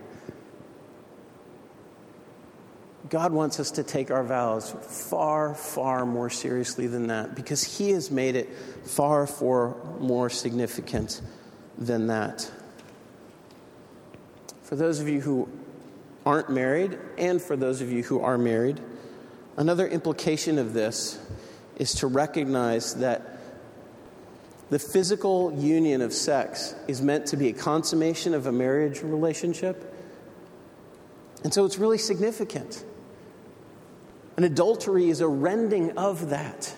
God 3.10 3.34
wants 3.34 3.60
us 3.60 3.72
to 3.72 3.84
take 3.84 4.12
our 4.12 4.24
vows 4.24 4.70
far, 5.10 5.56
far 5.56 6.06
more 6.06 6.30
seriously 6.30 6.86
than 6.86 7.08
that 7.08 7.34
because 7.34 7.64
He 7.64 7.90
has 7.90 8.12
made 8.12 8.36
it 8.36 8.48
far, 8.86 9.26
far 9.26 9.76
more 10.00 10.30
significant 10.30 11.20
than 11.80 12.08
that. 12.08 12.50
For 14.72 14.78
those 14.78 15.02
of 15.02 15.10
you 15.10 15.20
who 15.20 15.50
aren't 16.26 16.50
married, 16.50 16.98
and 17.18 17.42
for 17.42 17.58
those 17.58 17.82
of 17.82 17.92
you 17.92 18.04
who 18.04 18.22
are 18.22 18.38
married, 18.38 18.80
another 19.58 19.86
implication 19.86 20.58
of 20.58 20.72
this 20.72 21.20
is 21.76 21.94
to 21.96 22.08
recognize 22.08 22.96
that 22.96 23.38
the 24.70 24.80
physical 24.80 25.54
union 25.60 26.02
of 26.02 26.14
sex 26.14 26.74
is 26.88 27.02
meant 27.02 27.26
to 27.26 27.36
be 27.36 27.50
a 27.50 27.54
consummation 27.54 28.34
of 28.34 28.48
a 28.48 28.52
marriage 28.54 29.02
relationship. 29.02 29.94
And 31.44 31.54
so 31.54 31.66
it's 31.66 31.78
really 31.78 31.98
significant. 31.98 32.86
An 34.38 34.46
adultery 34.46 35.10
is 35.10 35.20
a 35.20 35.28
rending 35.28 35.98
of 35.98 36.30
that. 36.30 36.74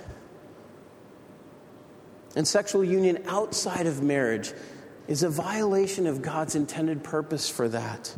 And 2.35 2.47
sexual 2.47 2.83
union 2.83 3.23
outside 3.27 3.85
of 3.85 4.01
marriage 4.01 4.51
is 5.07 5.23
a 5.23 5.29
violation 5.29 6.07
of 6.07 6.21
God's 6.21 6.55
intended 6.55 7.03
purpose 7.03 7.49
for 7.49 7.67
that. 7.69 8.15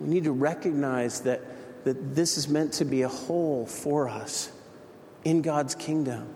We 0.00 0.08
need 0.08 0.24
to 0.24 0.32
recognize 0.32 1.20
that, 1.20 1.42
that 1.84 2.14
this 2.14 2.36
is 2.36 2.48
meant 2.48 2.72
to 2.74 2.84
be 2.84 3.02
a 3.02 3.08
whole 3.08 3.66
for 3.66 4.08
us 4.08 4.50
in 5.24 5.42
God's 5.42 5.74
kingdom. 5.74 6.34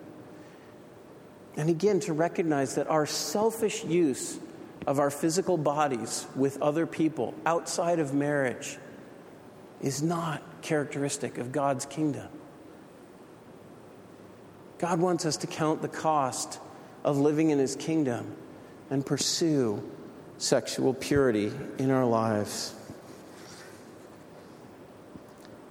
And 1.56 1.70
again, 1.70 2.00
to 2.00 2.12
recognize 2.12 2.74
that 2.74 2.88
our 2.88 3.06
selfish 3.06 3.84
use 3.84 4.38
of 4.86 5.00
our 5.00 5.10
physical 5.10 5.56
bodies 5.56 6.26
with 6.36 6.60
other 6.62 6.86
people 6.86 7.34
outside 7.44 7.98
of 7.98 8.14
marriage 8.14 8.76
is 9.80 10.02
not 10.02 10.42
characteristic 10.62 11.38
of 11.38 11.50
God's 11.52 11.86
kingdom. 11.86 12.28
God 14.78 15.00
wants 15.00 15.24
us 15.24 15.38
to 15.38 15.46
count 15.46 15.80
the 15.82 15.88
cost 15.88 16.60
of 17.06 17.16
living 17.16 17.50
in 17.50 17.58
his 17.58 17.76
kingdom 17.76 18.36
and 18.90 19.06
pursue 19.06 19.80
sexual 20.38 20.92
purity 20.92 21.52
in 21.78 21.90
our 21.90 22.04
lives. 22.04 22.74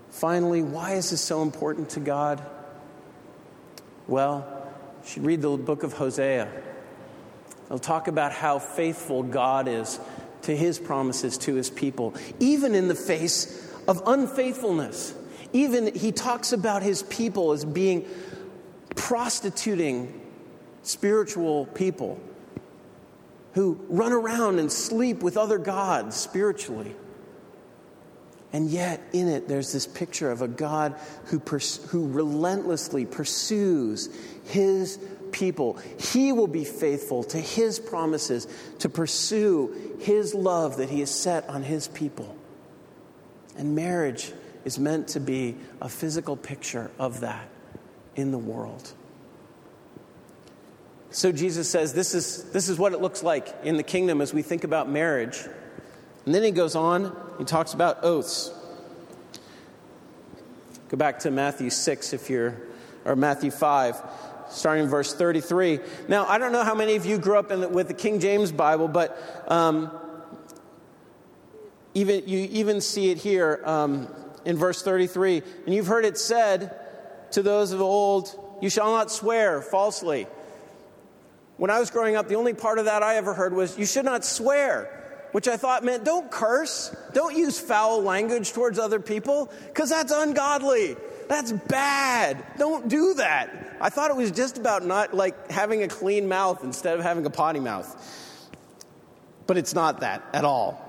Finally, 0.09 0.63
why 0.63 0.93
is 0.93 1.11
this 1.11 1.19
so 1.19 1.41
important 1.41 1.89
to 1.89 1.99
God? 1.99 2.41
Well, 4.07 4.47
you 5.03 5.09
should 5.09 5.25
read 5.25 5.41
the 5.41 5.57
book 5.57 5.83
of 5.83 5.91
Hosea. 5.93 6.49
It'll 7.65 7.79
talk 7.79 8.07
about 8.07 8.31
how 8.31 8.59
faithful 8.59 9.21
God 9.21 9.67
is 9.67 9.99
to 10.43 10.55
his 10.55 10.79
promises 10.79 11.37
to 11.39 11.55
his 11.55 11.69
people, 11.69 12.15
even 12.39 12.73
in 12.73 12.87
the 12.87 12.95
face 12.95 13.69
of 13.89 14.01
unfaithfulness. 14.05 15.13
Even 15.51 15.93
he 15.93 16.13
talks 16.13 16.53
about 16.53 16.81
his 16.81 17.03
people 17.03 17.51
as 17.51 17.65
being 17.65 18.07
prostituting 18.95 20.21
spiritual 20.87 21.65
people 21.67 22.19
who 23.53 23.79
run 23.89 24.11
around 24.11 24.59
and 24.59 24.71
sleep 24.71 25.23
with 25.23 25.37
other 25.37 25.57
gods 25.57 26.15
spiritually. 26.15 26.95
And 28.51 28.69
yet, 28.69 29.01
in 29.11 29.27
it, 29.27 29.47
there's 29.47 29.73
this 29.73 29.87
picture 29.87 30.31
of 30.31 30.41
a 30.41 30.47
God 30.47 30.95
who, 31.25 31.39
pers- 31.39 31.83
who 31.89 32.07
relentlessly 32.07 33.05
pursues 33.05 34.09
his 34.45 34.99
people. 35.31 35.77
He 35.99 36.31
will 36.31 36.47
be 36.47 36.63
faithful 36.63 37.23
to 37.25 37.37
his 37.37 37.79
promises 37.79 38.47
to 38.79 38.89
pursue 38.89 39.97
his 39.99 40.33
love 40.33 40.77
that 40.77 40.89
he 40.89 41.01
has 41.01 41.11
set 41.11 41.49
on 41.49 41.63
his 41.63 41.87
people. 41.89 42.35
And 43.57 43.75
marriage 43.75 44.31
is 44.63 44.79
meant 44.79 45.09
to 45.09 45.19
be 45.19 45.55
a 45.81 45.89
physical 45.89 46.35
picture 46.35 46.91
of 46.99 47.21
that 47.21 47.47
in 48.15 48.31
the 48.31 48.37
world. 48.37 48.93
So 51.15 51.31
Jesus 51.31 51.69
says 51.69 51.93
this 51.93 52.13
is, 52.13 52.43
this 52.51 52.67
is 52.67 52.77
what 52.77 52.91
it 52.91 52.99
looks 52.99 53.23
like 53.23 53.47
in 53.63 53.77
the 53.77 53.83
kingdom 53.83 54.19
as 54.19 54.33
we 54.33 54.41
think 54.41 54.65
about 54.65 54.89
marriage. 54.89 55.39
And 56.25 56.35
then 56.35 56.43
he 56.43 56.51
goes 56.51 56.75
on, 56.75 57.15
he 57.37 57.45
talks 57.45 57.73
about 57.73 58.03
oaths. 58.03 58.51
Go 60.89 60.97
back 60.97 61.19
to 61.19 61.31
Matthew 61.31 61.69
6 61.69 62.11
if 62.11 62.29
you're, 62.29 62.57
or 63.05 63.15
Matthew 63.15 63.49
5, 63.49 63.95
starting 64.49 64.83
in 64.83 64.89
verse 64.89 65.15
33. 65.15 65.79
Now, 66.09 66.25
I 66.25 66.37
don't 66.37 66.51
know 66.51 66.65
how 66.65 66.75
many 66.75 66.97
of 66.97 67.05
you 67.05 67.17
grew 67.17 67.39
up 67.39 67.47
the, 67.47 67.69
with 67.69 67.87
the 67.87 67.93
King 67.93 68.19
James 68.19 68.51
Bible, 68.51 68.89
but 68.89 69.17
um, 69.47 69.97
even, 71.93 72.27
you 72.27 72.39
even 72.51 72.81
see 72.81 73.09
it 73.11 73.19
here 73.19 73.61
um, 73.63 74.09
in 74.43 74.57
verse 74.57 74.81
33. 74.81 75.43
And 75.65 75.73
you've 75.73 75.87
heard 75.87 76.03
it 76.03 76.17
said 76.17 76.75
to 77.31 77.41
those 77.41 77.71
of 77.71 77.79
old, 77.79 78.37
You 78.61 78.69
shall 78.69 78.91
not 78.91 79.09
swear 79.09 79.61
falsely. 79.61 80.27
When 81.57 81.71
I 81.71 81.79
was 81.79 81.89
growing 81.89 82.15
up, 82.15 82.27
the 82.27 82.35
only 82.35 82.53
part 82.53 82.79
of 82.79 82.85
that 82.85 83.01
I 83.01 83.15
ever 83.15 83.33
heard 83.33 83.53
was, 83.53 83.77
you 83.77 83.85
should 83.85 84.05
not 84.05 84.25
swear, 84.25 85.29
which 85.31 85.47
I 85.47 85.57
thought 85.57 85.83
meant 85.83 86.03
don't 86.03 86.29
curse, 86.29 86.95
don't 87.13 87.35
use 87.35 87.59
foul 87.59 88.01
language 88.01 88.51
towards 88.51 88.77
other 88.77 88.99
people, 88.99 89.49
because 89.67 89.89
that's 89.89 90.11
ungodly. 90.11 90.97
That's 91.27 91.51
bad. 91.51 92.43
Don't 92.57 92.87
do 92.87 93.15
that. 93.15 93.77
I 93.81 93.89
thought 93.89 94.11
it 94.11 94.17
was 94.17 94.31
just 94.31 94.57
about 94.57 94.85
not 94.85 95.13
like 95.13 95.49
having 95.49 95.81
a 95.81 95.87
clean 95.87 96.27
mouth 96.27 96.63
instead 96.63 96.97
of 96.97 97.03
having 97.03 97.25
a 97.25 97.29
potty 97.29 97.59
mouth. 97.59 98.51
But 99.47 99.57
it's 99.57 99.73
not 99.73 100.01
that 100.01 100.23
at 100.33 100.45
all. 100.45 100.81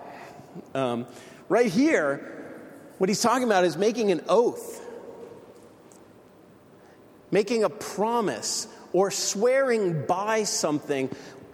Um, 0.75 1.07
right 1.49 1.71
here, 1.71 2.33
what 2.99 3.09
he's 3.09 3.21
talking 3.21 3.45
about 3.45 3.65
is 3.65 3.77
making 3.77 4.11
an 4.11 4.23
oath, 4.29 4.85
making 7.31 7.65
a 7.65 7.71
promise 7.71 8.69
or 8.97 9.11
swearing 9.11 10.07
by 10.07 10.43
something 10.45 11.11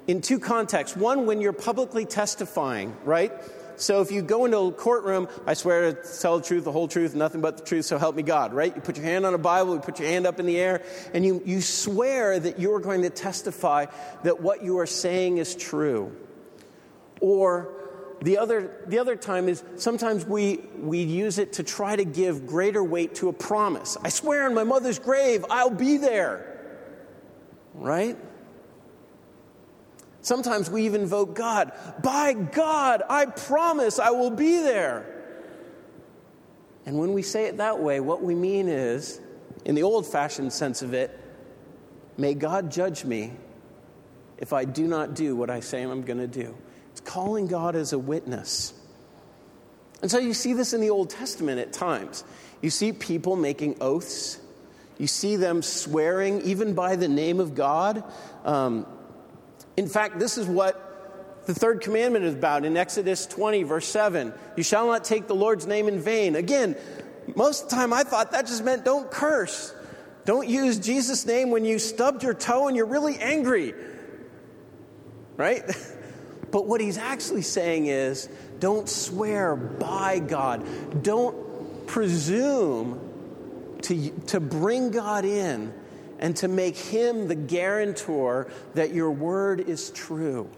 in 0.07 0.21
two 0.21 0.39
contexts. 0.39 0.97
One, 0.97 1.27
when 1.27 1.41
you're 1.41 1.53
publicly 1.53 2.07
testifying, 2.07 2.97
right? 3.03 3.33
So 3.75 4.01
if 4.01 4.13
you 4.13 4.23
go 4.23 4.45
into 4.45 4.59
a 4.59 4.71
courtroom, 4.71 5.27
I 5.45 5.55
swear 5.55 5.93
to 5.93 6.21
tell 6.21 6.39
the 6.39 6.45
truth, 6.45 6.63
the 6.63 6.71
whole 6.71 6.87
truth, 6.87 7.17
nothing 7.17 7.41
but 7.41 7.57
the 7.57 7.65
truth, 7.65 7.85
so 7.85 7.99
help 7.99 8.15
me 8.15 8.23
God, 8.23 8.55
right? 8.55 8.73
You 8.73 8.81
put 8.81 8.97
your 8.97 9.07
hand 9.07 9.27
on 9.27 9.35
a 9.35 9.39
Bible, 9.39 9.75
you 9.75 9.81
put 9.81 9.99
your 9.99 10.07
hand 10.07 10.25
up 10.25 10.39
in 10.39 10.47
the 10.47 10.57
air, 10.57 10.85
and 11.15 11.27
you, 11.27 11.43
you 11.45 11.61
swear 11.61 12.39
that 12.39 12.61
you 12.61 12.73
are 12.75 12.79
going 12.79 13.03
to 13.03 13.11
testify 13.11 13.87
that 14.23 14.41
what 14.41 14.63
you 14.63 14.79
are 14.79 14.87
saying 14.87 15.39
is 15.39 15.57
true. 15.57 16.15
Or 17.21 17.73
the 18.23 18.39
other, 18.39 18.85
the 18.87 19.01
other 19.01 19.17
time 19.17 19.49
is 19.49 19.65
sometimes 19.75 20.25
we, 20.25 20.59
we 20.79 21.03
use 21.03 21.39
it 21.39 21.55
to 21.55 21.65
try 21.65 21.97
to 21.97 22.05
give 22.05 22.47
greater 22.47 22.85
weight 22.85 23.17
to 23.17 23.31
a 23.31 23.33
promise. 23.33 23.97
I 24.01 24.11
swear 24.11 24.47
on 24.47 24.55
my 24.55 24.63
mother's 24.63 25.01
grave, 25.01 25.45
I'll 25.51 25.71
be 25.71 25.97
there. 25.97 26.52
Right? 27.75 28.17
Sometimes 30.21 30.71
we 30.71 30.87
even 30.87 31.03
invoke 31.03 31.35
God. 31.35 31.73
By 32.03 32.33
God, 32.35 33.03
I 33.09 33.27
promise 33.27 33.99
I 33.99 34.11
will 34.11 34.31
be 34.31 34.59
there. 34.59 35.07
And 36.87 36.99
when 36.99 37.13
we 37.13 37.23
say 37.23 37.47
it 37.47 37.59
that 37.59 37.81
way, 37.81 38.01
what 38.01 38.23
we 38.23 38.35
mean 38.35 38.69
is, 38.69 39.21
in 39.65 39.75
the 39.75 39.83
old 39.83 40.07
fashioned 40.07 40.53
sense 40.53 40.83
of 40.83 40.95
it, 40.95 41.19
may 42.17 42.35
God 42.35 42.71
judge 42.71 43.05
me 43.05 43.33
if 44.39 44.53
I 44.53 44.65
do 44.65 44.87
not 44.87 45.15
do 45.15 45.37
what 45.37 45.51
I 45.51 45.61
say 45.61 45.83
I'm 45.83 46.03
going 46.03 46.19
to 46.19 46.27
do. 46.27 46.57
It's 46.91 47.01
calling 47.01 47.47
God 47.47 47.77
as 47.77 47.93
a 47.93 47.99
witness. 47.99 48.75
And 50.03 50.11
so 50.11 50.19
you 50.19 50.35
see 50.35 50.53
this 50.53 50.73
in 50.73 50.81
the 50.81 50.91
Old 50.91 51.11
Testament 51.11 51.61
at 51.61 51.73
times. 51.73 52.25
You 52.61 52.71
see 52.71 52.93
people 52.93 53.37
making 53.37 53.77
oaths, 53.81 54.41
you 54.99 55.07
see 55.07 55.37
them 55.37 55.63
swearing 55.63 56.43
even 56.43 56.75
by 56.75 56.97
the 56.97 57.09
name 57.09 57.41
of 57.41 57.55
God. 57.55 58.05
Um, 58.45 58.87
in 59.77 59.89
fact, 59.89 60.19
this 60.19 60.39
is 60.39 60.47
what 60.47 61.45
the 61.47 61.55
third 61.55 61.81
commandment 61.81 62.25
is 62.25 62.35
about 62.35 62.65
in 62.65 62.77
Exodus 62.77 63.27
20, 63.27 63.63
verse 63.65 63.89
7. 63.89 64.33
You 64.57 64.63
shall 64.63 64.87
not 64.87 65.05
take 65.05 65.27
the 65.27 65.35
Lord's 65.35 65.67
name 65.67 65.89
in 65.89 66.01
vain. 66.01 66.37
Again, 66.37 66.77
most 67.35 67.65
of 67.65 67.71
the 67.71 67.77
time 67.77 67.93
I 67.93 68.05
thought 68.05 68.33
that 68.33 68.47
just 68.47 68.65
meant 68.65 68.85
don't 68.85 69.11
curse. 69.11 69.75
Don't 70.25 70.49
use 70.49 70.79
Jesus' 70.79 71.27
name 71.27 71.51
when 71.51 71.65
you 71.65 71.79
stubbed 71.79 72.23
your 72.23 72.35
toe 72.35 72.69
and 72.69 72.77
you're 72.77 72.87
really 72.87 73.19
angry. 73.19 73.75
Right? 75.37 75.65
But 76.53 76.67
what 76.67 76.83
he's 76.83 76.99
actually 76.99 77.43
saying 77.43 77.87
is 77.87 78.29
don't 78.61 78.87
swear 78.87 79.57
by 79.57 80.21
God. 80.21 81.03
Don't 81.03 81.87
presume 81.87 83.01
to, 83.83 84.11
to 84.29 84.41
bring 84.41 84.91
God 84.91 85.25
in 85.25 85.73
and 86.19 86.37
to 86.37 86.49
make 86.49 86.77
him 86.77 87.29
the 87.29 87.35
guarantor 87.35 88.51
that 88.75 88.95
your 88.95 89.11
word 89.11 89.61
is 89.61 89.91
true. 89.91 90.49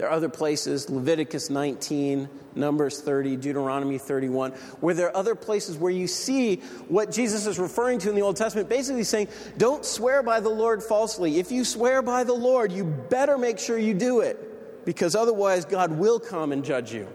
There 0.00 0.08
are 0.08 0.12
other 0.12 0.30
places, 0.30 0.88
Leviticus 0.88 1.50
19, 1.50 2.26
Numbers 2.54 3.02
30, 3.02 3.36
Deuteronomy 3.36 3.98
31, 3.98 4.52
where 4.80 4.94
there 4.94 5.08
are 5.08 5.16
other 5.16 5.34
places 5.34 5.76
where 5.76 5.92
you 5.92 6.06
see 6.06 6.56
what 6.88 7.12
Jesus 7.12 7.46
is 7.46 7.58
referring 7.58 7.98
to 7.98 8.08
in 8.08 8.14
the 8.14 8.22
Old 8.22 8.36
Testament, 8.36 8.70
basically 8.70 9.04
saying, 9.04 9.28
don't 9.58 9.84
swear 9.84 10.22
by 10.22 10.40
the 10.40 10.48
Lord 10.48 10.82
falsely. 10.82 11.38
If 11.38 11.52
you 11.52 11.66
swear 11.66 12.00
by 12.00 12.24
the 12.24 12.32
Lord, 12.32 12.72
you 12.72 12.84
better 12.84 13.36
make 13.36 13.58
sure 13.58 13.76
you 13.76 13.92
do 13.92 14.20
it, 14.20 14.86
because 14.86 15.14
otherwise 15.14 15.66
God 15.66 15.92
will 15.92 16.18
come 16.18 16.52
and 16.52 16.64
judge 16.64 16.94
you. 16.94 17.06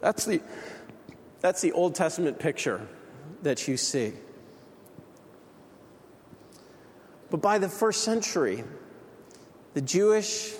That's 0.00 0.24
the, 0.24 0.40
that's 1.40 1.60
the 1.60 1.72
Old 1.72 1.94
Testament 1.94 2.38
picture 2.38 2.86
that 3.42 3.68
you 3.68 3.76
see. 3.76 4.12
But 7.30 7.42
by 7.42 7.58
the 7.58 7.68
first 7.68 8.04
century, 8.04 8.64
the 9.74 9.80
Jewish 9.80 10.54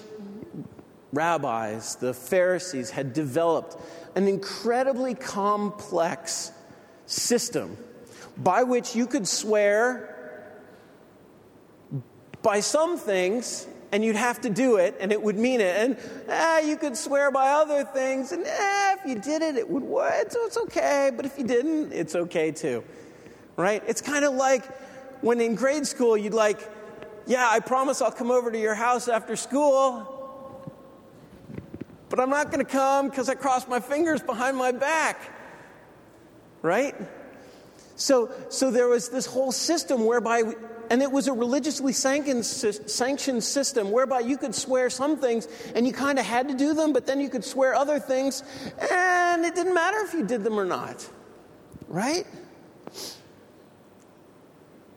rabbis, 1.12 1.96
the 1.96 2.12
Pharisees, 2.12 2.90
had 2.90 3.12
developed 3.12 3.76
an 4.14 4.28
incredibly 4.28 5.14
complex 5.14 6.52
system 7.06 7.76
by 8.36 8.62
which 8.62 8.94
you 8.94 9.06
could 9.06 9.26
swear 9.26 10.12
by 12.42 12.60
some 12.60 12.98
things 12.98 13.66
and 13.96 14.04
you'd 14.04 14.14
have 14.14 14.42
to 14.42 14.50
do 14.50 14.76
it 14.76 14.94
and 15.00 15.10
it 15.10 15.22
would 15.22 15.38
mean 15.38 15.58
it. 15.58 15.74
And 15.74 15.96
eh, 16.28 16.60
you 16.68 16.76
could 16.76 16.98
swear 16.98 17.30
by 17.30 17.48
other 17.48 17.82
things 17.82 18.30
and 18.30 18.44
eh, 18.44 18.96
if 18.98 19.06
you 19.06 19.14
did 19.14 19.40
it, 19.40 19.56
it 19.56 19.70
would 19.70 19.82
work. 19.82 20.30
So 20.30 20.44
it's 20.44 20.58
okay. 20.58 21.10
But 21.16 21.24
if 21.24 21.38
you 21.38 21.46
didn't, 21.46 21.94
it's 21.94 22.14
okay 22.14 22.52
too. 22.52 22.84
Right? 23.56 23.82
It's 23.86 24.02
kind 24.02 24.26
of 24.26 24.34
like 24.34 24.66
when 25.22 25.40
in 25.40 25.54
grade 25.54 25.86
school 25.86 26.14
you'd 26.14 26.34
like, 26.34 26.60
yeah, 27.26 27.48
I 27.50 27.60
promise 27.60 28.02
I'll 28.02 28.12
come 28.12 28.30
over 28.30 28.52
to 28.52 28.60
your 28.60 28.74
house 28.74 29.08
after 29.08 29.34
school. 29.34 30.12
But 32.10 32.20
I'm 32.20 32.28
not 32.28 32.50
going 32.50 32.64
to 32.64 32.70
come 32.70 33.08
because 33.08 33.30
I 33.30 33.34
crossed 33.34 33.66
my 33.66 33.80
fingers 33.80 34.20
behind 34.20 34.58
my 34.58 34.72
back. 34.72 35.32
Right? 36.60 36.94
So, 37.94 38.30
so 38.50 38.70
there 38.70 38.88
was 38.88 39.08
this 39.08 39.24
whole 39.24 39.52
system 39.52 40.04
whereby 40.04 40.42
and 40.90 41.02
it 41.02 41.10
was 41.10 41.28
a 41.28 41.32
religiously 41.32 41.92
sanctioned 41.92 42.44
system 43.44 43.90
whereby 43.90 44.20
you 44.20 44.36
could 44.36 44.54
swear 44.54 44.90
some 44.90 45.16
things 45.16 45.48
and 45.74 45.86
you 45.86 45.92
kind 45.92 46.18
of 46.18 46.24
had 46.24 46.48
to 46.48 46.54
do 46.54 46.74
them, 46.74 46.92
but 46.92 47.06
then 47.06 47.20
you 47.20 47.28
could 47.28 47.44
swear 47.44 47.74
other 47.74 47.98
things, 47.98 48.42
and 48.90 49.44
it 49.44 49.54
didn't 49.54 49.74
matter 49.74 49.98
if 50.00 50.12
you 50.14 50.24
did 50.24 50.44
them 50.44 50.58
or 50.58 50.64
not. 50.64 51.08
Right? 51.88 52.26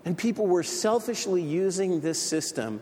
And 0.06 0.18
people 0.18 0.48
were 0.48 0.64
selfishly 0.64 1.42
using 1.42 2.02
this 2.02 2.22
system 2.22 2.82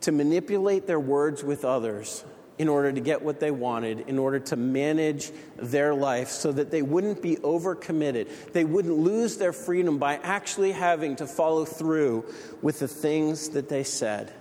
to 0.00 0.12
manipulate 0.12 0.86
their 0.86 1.00
words 1.00 1.42
with 1.44 1.64
others 1.64 2.24
in 2.62 2.68
order 2.68 2.92
to 2.92 3.00
get 3.00 3.20
what 3.22 3.40
they 3.40 3.50
wanted, 3.50 4.04
in 4.06 4.20
order 4.20 4.38
to 4.38 4.54
manage 4.54 5.32
their 5.56 5.92
life 5.92 6.28
so 6.28 6.52
that 6.52 6.70
they 6.70 6.80
wouldn't 6.80 7.20
be 7.20 7.34
overcommitted. 7.38 8.52
They 8.52 8.62
wouldn't 8.62 8.96
lose 8.96 9.36
their 9.36 9.52
freedom 9.52 9.98
by 9.98 10.14
actually 10.18 10.70
having 10.70 11.16
to 11.16 11.26
follow 11.26 11.64
through 11.64 12.24
with 12.62 12.78
the 12.78 12.86
things 12.86 13.48
that 13.48 13.68
they 13.68 13.82
said. 13.82 14.32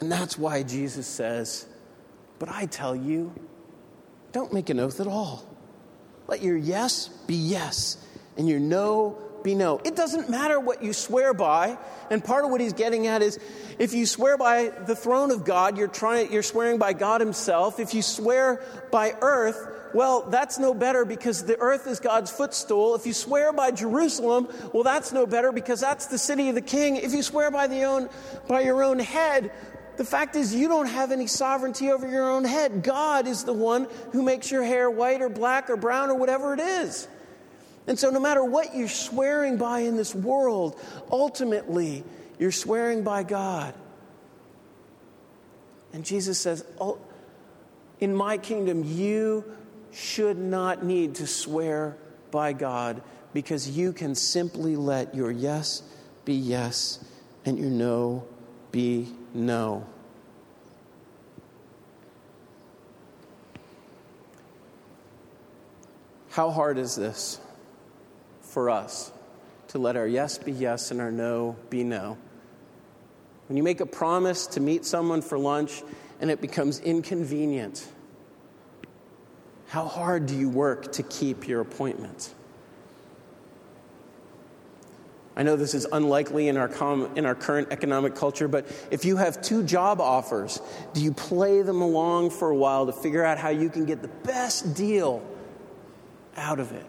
And 0.00 0.12
that's 0.12 0.36
why 0.36 0.62
Jesus 0.62 1.06
says, 1.06 1.66
But 2.38 2.50
I 2.50 2.66
tell 2.66 2.94
you, 2.94 3.32
don't 4.32 4.52
make 4.52 4.68
an 4.68 4.78
oath 4.78 5.00
at 5.00 5.06
all. 5.06 5.42
Let 6.26 6.42
your 6.42 6.58
yes 6.58 7.08
be 7.08 7.34
yes, 7.34 7.96
and 8.36 8.46
your 8.46 8.60
no 8.60 9.18
be 9.42 9.54
no. 9.54 9.80
It 9.84 9.96
doesn't 9.96 10.28
matter 10.28 10.58
what 10.60 10.82
you 10.82 10.92
swear 10.92 11.34
by. 11.34 11.78
And 12.10 12.24
part 12.24 12.44
of 12.44 12.50
what 12.50 12.60
he's 12.60 12.72
getting 12.72 13.06
at 13.06 13.22
is 13.22 13.38
if 13.78 13.94
you 13.94 14.06
swear 14.06 14.36
by 14.36 14.68
the 14.86 14.96
throne 14.96 15.30
of 15.30 15.44
God, 15.44 15.78
you're, 15.78 15.88
trying, 15.88 16.32
you're 16.32 16.42
swearing 16.42 16.78
by 16.78 16.92
God 16.92 17.20
himself. 17.20 17.78
If 17.80 17.94
you 17.94 18.02
swear 18.02 18.62
by 18.90 19.14
earth, 19.20 19.68
well, 19.92 20.22
that's 20.22 20.58
no 20.58 20.72
better 20.74 21.04
because 21.04 21.44
the 21.44 21.58
earth 21.58 21.86
is 21.86 22.00
God's 22.00 22.30
footstool. 22.30 22.94
If 22.94 23.06
you 23.06 23.12
swear 23.12 23.52
by 23.52 23.70
Jerusalem, 23.70 24.48
well, 24.72 24.84
that's 24.84 25.12
no 25.12 25.26
better 25.26 25.52
because 25.52 25.80
that's 25.80 26.06
the 26.06 26.18
city 26.18 26.48
of 26.48 26.54
the 26.54 26.60
king. 26.60 26.96
If 26.96 27.12
you 27.12 27.22
swear 27.22 27.50
by, 27.50 27.66
the 27.66 27.82
own, 27.82 28.08
by 28.48 28.60
your 28.60 28.82
own 28.82 28.98
head, 28.98 29.52
the 29.96 30.04
fact 30.04 30.36
is, 30.36 30.54
you 30.54 30.68
don't 30.68 30.86
have 30.86 31.12
any 31.12 31.26
sovereignty 31.26 31.90
over 31.90 32.08
your 32.08 32.30
own 32.30 32.44
head. 32.44 32.82
God 32.82 33.26
is 33.26 33.44
the 33.44 33.52
one 33.52 33.86
who 34.12 34.22
makes 34.22 34.50
your 34.50 34.62
hair 34.62 34.90
white 34.90 35.20
or 35.20 35.28
black 35.28 35.68
or 35.68 35.76
brown 35.76 36.08
or 36.08 36.14
whatever 36.14 36.54
it 36.54 36.60
is. 36.60 37.06
And 37.86 37.98
so, 37.98 38.10
no 38.10 38.20
matter 38.20 38.44
what 38.44 38.74
you're 38.74 38.88
swearing 38.88 39.56
by 39.56 39.80
in 39.80 39.96
this 39.96 40.14
world, 40.14 40.78
ultimately, 41.10 42.04
you're 42.38 42.52
swearing 42.52 43.02
by 43.02 43.22
God. 43.22 43.74
And 45.92 46.04
Jesus 46.04 46.38
says, 46.38 46.64
oh, 46.80 46.98
In 47.98 48.14
my 48.14 48.38
kingdom, 48.38 48.84
you 48.84 49.44
should 49.92 50.38
not 50.38 50.84
need 50.84 51.16
to 51.16 51.26
swear 51.26 51.96
by 52.30 52.52
God 52.52 53.02
because 53.32 53.68
you 53.68 53.92
can 53.92 54.14
simply 54.14 54.76
let 54.76 55.14
your 55.14 55.30
yes 55.30 55.82
be 56.24 56.34
yes 56.34 57.04
and 57.44 57.58
your 57.58 57.70
no 57.70 58.24
be 58.72 59.08
no. 59.34 59.86
How 66.30 66.50
hard 66.50 66.78
is 66.78 66.94
this? 66.94 67.40
For 68.50 68.70
us 68.70 69.12
to 69.68 69.78
let 69.78 69.96
our 69.96 70.06
yes 70.06 70.38
be 70.38 70.52
yes 70.52 70.90
and 70.90 71.00
our 71.00 71.12
no 71.12 71.56
be 71.70 71.84
no. 71.84 72.18
When 73.48 73.56
you 73.56 73.62
make 73.62 73.80
a 73.80 73.86
promise 73.86 74.46
to 74.48 74.60
meet 74.60 74.84
someone 74.84 75.22
for 75.22 75.38
lunch 75.38 75.82
and 76.20 76.30
it 76.30 76.40
becomes 76.40 76.80
inconvenient, 76.80 77.86
how 79.68 79.86
hard 79.86 80.26
do 80.26 80.36
you 80.36 80.48
work 80.48 80.92
to 80.92 81.02
keep 81.02 81.46
your 81.46 81.60
appointment? 81.60 82.34
I 85.36 85.44
know 85.44 85.56
this 85.56 85.74
is 85.74 85.86
unlikely 85.90 86.48
in 86.48 86.56
our, 86.56 86.68
com- 86.68 87.16
in 87.16 87.24
our 87.24 87.36
current 87.36 87.68
economic 87.70 88.14
culture, 88.14 88.48
but 88.48 88.66
if 88.90 89.04
you 89.04 89.16
have 89.16 89.40
two 89.40 89.62
job 89.62 90.00
offers, 90.00 90.60
do 90.92 91.00
you 91.00 91.12
play 91.12 91.62
them 91.62 91.80
along 91.80 92.30
for 92.30 92.50
a 92.50 92.56
while 92.56 92.86
to 92.86 92.92
figure 92.92 93.24
out 93.24 93.38
how 93.38 93.48
you 93.48 93.70
can 93.70 93.84
get 93.84 94.02
the 94.02 94.08
best 94.08 94.74
deal 94.74 95.22
out 96.36 96.58
of 96.58 96.72
it? 96.72 96.84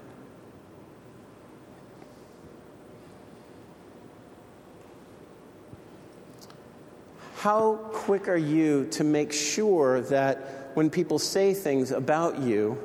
How 7.41 7.73
quick 7.91 8.27
are 8.27 8.37
you 8.37 8.85
to 8.85 9.03
make 9.03 9.33
sure 9.33 10.01
that 10.01 10.69
when 10.75 10.91
people 10.91 11.17
say 11.17 11.55
things 11.55 11.89
about 11.89 12.37
you 12.37 12.77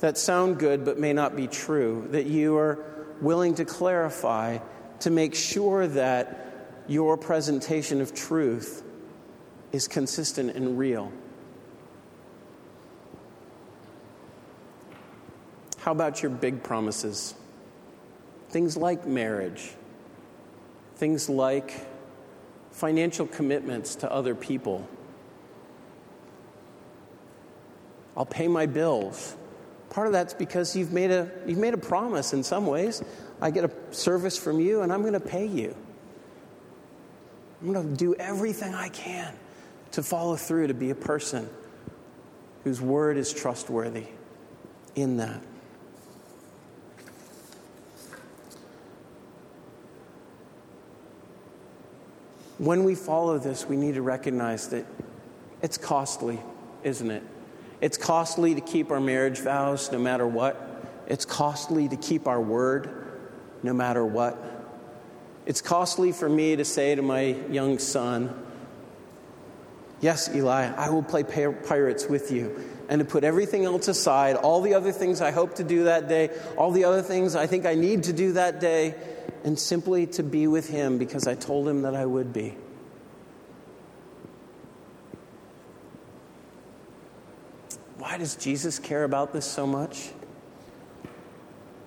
that 0.00 0.18
sound 0.18 0.58
good 0.58 0.84
but 0.84 0.98
may 0.98 1.12
not 1.12 1.36
be 1.36 1.46
true, 1.46 2.08
that 2.10 2.26
you 2.26 2.56
are 2.56 2.84
willing 3.20 3.54
to 3.54 3.64
clarify 3.64 4.58
to 4.98 5.10
make 5.10 5.36
sure 5.36 5.86
that 5.86 6.82
your 6.88 7.16
presentation 7.16 8.00
of 8.00 8.12
truth 8.12 8.82
is 9.70 9.86
consistent 9.86 10.56
and 10.56 10.76
real? 10.76 11.12
How 15.76 15.92
about 15.92 16.24
your 16.24 16.32
big 16.32 16.64
promises? 16.64 17.36
Things 18.50 18.76
like 18.76 19.06
marriage, 19.06 19.70
things 20.96 21.28
like 21.28 21.87
financial 22.78 23.26
commitments 23.26 23.96
to 23.96 24.12
other 24.12 24.36
people. 24.36 24.88
I'll 28.16 28.24
pay 28.24 28.46
my 28.46 28.66
bills. 28.66 29.36
Part 29.90 30.06
of 30.06 30.12
that's 30.12 30.32
because 30.32 30.76
you've 30.76 30.92
made 30.92 31.10
a, 31.10 31.28
you've 31.44 31.58
made 31.58 31.74
a 31.74 31.78
promise 31.78 32.32
in 32.32 32.44
some 32.44 32.66
ways. 32.66 33.02
I 33.40 33.50
get 33.50 33.64
a 33.64 33.70
service 33.90 34.38
from 34.38 34.60
you 34.60 34.82
and 34.82 34.92
I'm 34.92 35.00
going 35.00 35.14
to 35.14 35.20
pay 35.20 35.46
you. 35.46 35.74
I'm 37.60 37.72
going 37.72 37.88
to 37.88 37.96
do 37.96 38.14
everything 38.14 38.74
I 38.74 38.90
can 38.90 39.34
to 39.92 40.02
follow 40.04 40.36
through 40.36 40.68
to 40.68 40.74
be 40.74 40.90
a 40.90 40.94
person 40.94 41.50
whose 42.62 42.80
word 42.80 43.16
is 43.16 43.32
trustworthy 43.32 44.06
in 44.94 45.16
that. 45.16 45.40
When 52.58 52.82
we 52.84 52.94
follow 52.94 53.38
this, 53.38 53.66
we 53.66 53.76
need 53.76 53.94
to 53.94 54.02
recognize 54.02 54.68
that 54.68 54.84
it's 55.62 55.78
costly, 55.78 56.40
isn't 56.82 57.10
it? 57.10 57.22
It's 57.80 57.96
costly 57.96 58.54
to 58.56 58.60
keep 58.60 58.90
our 58.90 59.00
marriage 59.00 59.38
vows 59.38 59.90
no 59.92 59.98
matter 59.98 60.26
what. 60.26 60.64
It's 61.06 61.24
costly 61.24 61.88
to 61.88 61.96
keep 61.96 62.26
our 62.26 62.40
word 62.40 62.90
no 63.62 63.72
matter 63.72 64.04
what. 64.04 64.36
It's 65.46 65.62
costly 65.62 66.12
for 66.12 66.28
me 66.28 66.56
to 66.56 66.64
say 66.64 66.94
to 66.94 67.02
my 67.02 67.36
young 67.50 67.78
son, 67.78 68.44
Yes, 70.00 70.32
Eli, 70.32 70.72
I 70.76 70.90
will 70.90 71.02
play 71.02 71.24
pirates 71.24 72.06
with 72.06 72.30
you. 72.30 72.64
And 72.88 73.00
to 73.00 73.04
put 73.04 73.24
everything 73.24 73.64
else 73.64 73.88
aside, 73.88 74.36
all 74.36 74.60
the 74.60 74.74
other 74.74 74.92
things 74.92 75.20
I 75.20 75.32
hope 75.32 75.56
to 75.56 75.64
do 75.64 75.84
that 75.84 76.08
day, 76.08 76.30
all 76.56 76.70
the 76.70 76.84
other 76.84 77.02
things 77.02 77.34
I 77.34 77.46
think 77.46 77.66
I 77.66 77.74
need 77.74 78.04
to 78.04 78.12
do 78.12 78.32
that 78.32 78.60
day, 78.60 78.94
and 79.44 79.58
simply 79.58 80.06
to 80.06 80.22
be 80.22 80.46
with 80.46 80.68
him 80.68 80.98
because 80.98 81.26
I 81.26 81.34
told 81.34 81.68
him 81.68 81.82
that 81.82 81.94
I 81.94 82.04
would 82.04 82.32
be. 82.32 82.54
Why 87.98 88.16
does 88.16 88.36
Jesus 88.36 88.78
care 88.78 89.04
about 89.04 89.32
this 89.32 89.44
so 89.44 89.66
much? 89.66 90.10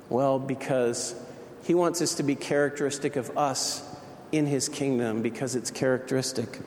Well, 0.10 0.40
because 0.40 1.16
he 1.64 1.74
wants 1.74 2.02
us 2.02 2.16
to 2.16 2.24
be 2.24 2.36
characteristic 2.36 3.16
of 3.16 3.38
us 3.38 3.84
in 4.32 4.46
his 4.46 4.70
kingdom 4.70 5.22
because 5.22 5.56
it's 5.56 5.72
characteristic 5.72 6.60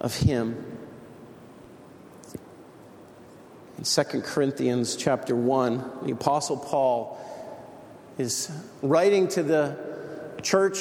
of 0.00 0.14
him. 0.16 0.64
In 3.78 3.84
2 3.84 4.02
Corinthians 4.22 4.96
chapter 4.96 5.34
1, 5.34 5.90
the 6.02 6.12
apostle 6.12 6.56
Paul 6.56 7.18
is 8.18 8.50
writing 8.82 9.28
to 9.28 9.42
the 9.42 9.89
church 10.40 10.78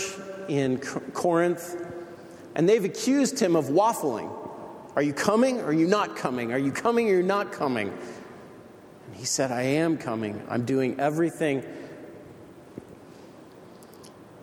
in 0.48 0.80
Corinth 0.80 1.76
and 2.56 2.68
they've 2.68 2.84
accused 2.84 3.40
him 3.40 3.56
of 3.56 3.66
waffling. 3.66 4.36
Are 4.96 5.02
you 5.02 5.14
coming? 5.14 5.62
Are 5.62 5.74
you 5.74 5.88
not 5.88 6.16
coming? 6.16 6.52
Are 6.52 6.58
you 6.58 6.72
coming 6.72 7.08
or 7.08 7.14
you're 7.14 7.24
not 7.24 7.52
coming? 7.52 7.90
And 7.90 9.16
he 9.16 9.26
said, 9.26 9.52
I 9.52 9.62
am 9.62 9.98
coming. 9.98 10.42
I'm 10.50 10.66
doing 10.66 11.00
everything 11.00 11.64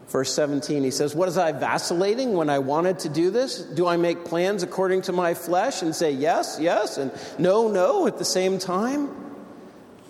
Verse 0.09 0.33
17, 0.33 0.85
he 0.85 0.91
says, 0.91 1.15
What 1.15 1.29
is 1.29 1.37
I 1.37 1.53
vacillating 1.53 2.35
when 2.35 2.49
I 2.49 2.61
wanted 2.61 3.01
to 3.01 3.09
do 3.09 3.31
this? 3.31 3.59
Do 3.59 3.87
I 3.87 3.97
make 3.97 4.25
plans 4.25 4.63
according 4.63 5.03
to 5.03 5.13
my 5.13 5.35
flesh 5.35 5.83
and 5.83 5.95
say 5.95 6.13
yes, 6.13 6.59
yes, 6.61 6.97
and 6.97 7.11
no, 7.39 7.69
no 7.69 8.07
at 8.07 8.17
the 8.17 8.25
same 8.25 8.59
time? 8.59 9.11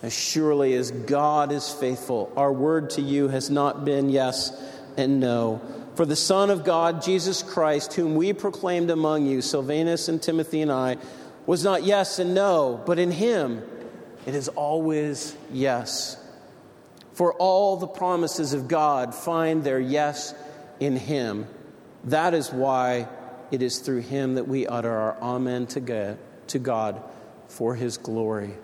As 0.03 0.13
surely 0.13 0.75
as 0.75 0.91
God 0.91 1.51
is 1.51 1.73
faithful, 1.73 2.31
our 2.37 2.53
word 2.53 2.91
to 2.91 3.03
you 3.03 3.29
has 3.29 3.49
not 3.49 3.87
been 3.87 4.11
yes 4.11 4.53
and 4.97 5.21
no. 5.21 5.61
For 5.95 6.05
the 6.05 6.17
Son 6.17 6.51
of 6.51 6.65
God, 6.65 7.03
Jesus 7.03 7.43
Christ, 7.43 7.95
whom 7.95 8.17
we 8.17 8.33
proclaimed 8.33 8.91
among 8.91 9.27
you, 9.27 9.41
Silvanus 9.41 10.09
and 10.09 10.23
Timothy 10.23 10.63
and 10.63 10.71
I, 10.71 10.97
was 11.47 11.65
not 11.65 11.85
yes 11.85 12.19
and 12.19 12.35
no, 12.35 12.83
but 12.87 12.99
in 12.99 13.11
him 13.11 13.63
it 14.27 14.35
is 14.35 14.49
always 14.49 15.37
yes. 15.53 16.21
For 17.13 17.33
all 17.35 17.77
the 17.77 17.87
promises 17.87 18.53
of 18.53 18.69
God 18.69 19.15
find 19.15 19.65
their 19.65 19.81
yes 19.81 20.35
in 20.81 20.97
Him. 20.97 21.47
That 22.05 22.35
is 22.35 22.53
why 22.53 23.09
it 23.51 23.63
is 23.63 23.79
through 23.79 24.03
Him 24.03 24.35
that 24.35 24.49
we 24.49 24.67
utter 24.67 24.91
our 24.91 25.17
Amen 25.23 25.67
to 25.69 26.59
God 26.59 27.03
for 27.49 27.75
His 27.75 27.97
glory. 27.97 28.55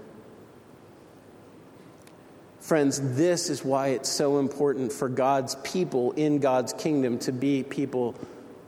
Friends, 2.62 3.16
this 3.16 3.50
is 3.50 3.64
why 3.64 3.88
it's 3.88 4.08
so 4.08 4.38
important 4.38 4.92
for 4.92 5.08
God's 5.08 5.56
people 5.64 6.12
in 6.12 6.38
God's 6.38 6.72
kingdom 6.72 7.18
to 7.18 7.32
be 7.32 7.64
people 7.64 8.14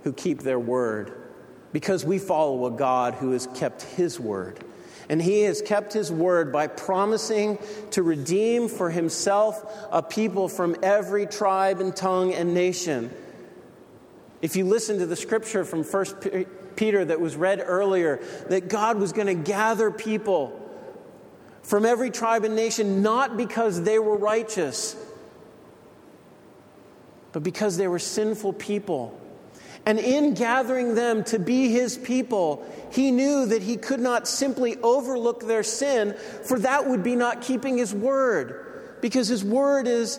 who 0.02 0.12
keep 0.12 0.40
their 0.40 0.58
word. 0.58 1.12
Because 1.72 2.04
we 2.04 2.18
follow 2.18 2.66
a 2.66 2.72
God 2.72 3.14
who 3.14 3.30
has 3.30 3.46
kept 3.54 3.82
His 3.82 4.18
word. 4.18 4.58
And 5.08 5.22
he 5.22 5.42
has 5.42 5.60
kept 5.60 5.92
his 5.92 6.10
word 6.10 6.50
by 6.50 6.66
promising 6.66 7.58
to 7.90 8.02
redeem 8.02 8.68
for 8.68 8.88
himself 8.88 9.62
a 9.92 10.02
people 10.02 10.48
from 10.48 10.76
every 10.82 11.26
tribe 11.26 11.80
and 11.80 11.94
tongue 11.94 12.32
and 12.32 12.54
nation. 12.54 13.10
If 14.40 14.56
you 14.56 14.64
listen 14.64 14.98
to 15.00 15.06
the 15.06 15.14
scripture 15.14 15.62
from 15.62 15.84
1 15.84 16.46
Peter 16.74 17.04
that 17.04 17.20
was 17.20 17.36
read 17.36 17.62
earlier, 17.62 18.20
that 18.48 18.68
God 18.68 18.98
was 18.98 19.12
going 19.12 19.26
to 19.26 19.34
gather 19.34 19.90
people 19.90 20.63
from 21.64 21.84
every 21.84 22.10
tribe 22.10 22.44
and 22.44 22.54
nation, 22.54 23.02
not 23.02 23.36
because 23.36 23.82
they 23.82 23.98
were 23.98 24.16
righteous, 24.16 24.94
but 27.32 27.42
because 27.42 27.76
they 27.76 27.88
were 27.88 27.98
sinful 27.98 28.52
people 28.52 29.20
and 29.86 29.98
in 29.98 30.34
gathering 30.34 30.94
them 30.94 31.24
to 31.24 31.38
be 31.38 31.68
his 31.68 31.98
people, 31.98 32.66
he 32.90 33.10
knew 33.10 33.46
that 33.46 33.62
he 33.62 33.76
could 33.76 34.00
not 34.00 34.26
simply 34.26 34.76
overlook 34.78 35.46
their 35.46 35.62
sin, 35.62 36.14
for 36.44 36.58
that 36.60 36.88
would 36.88 37.02
be 37.02 37.16
not 37.16 37.42
keeping 37.42 37.76
his 37.76 37.92
word. 37.94 38.96
Because 39.02 39.28
his 39.28 39.44
word 39.44 39.86
is 39.86 40.18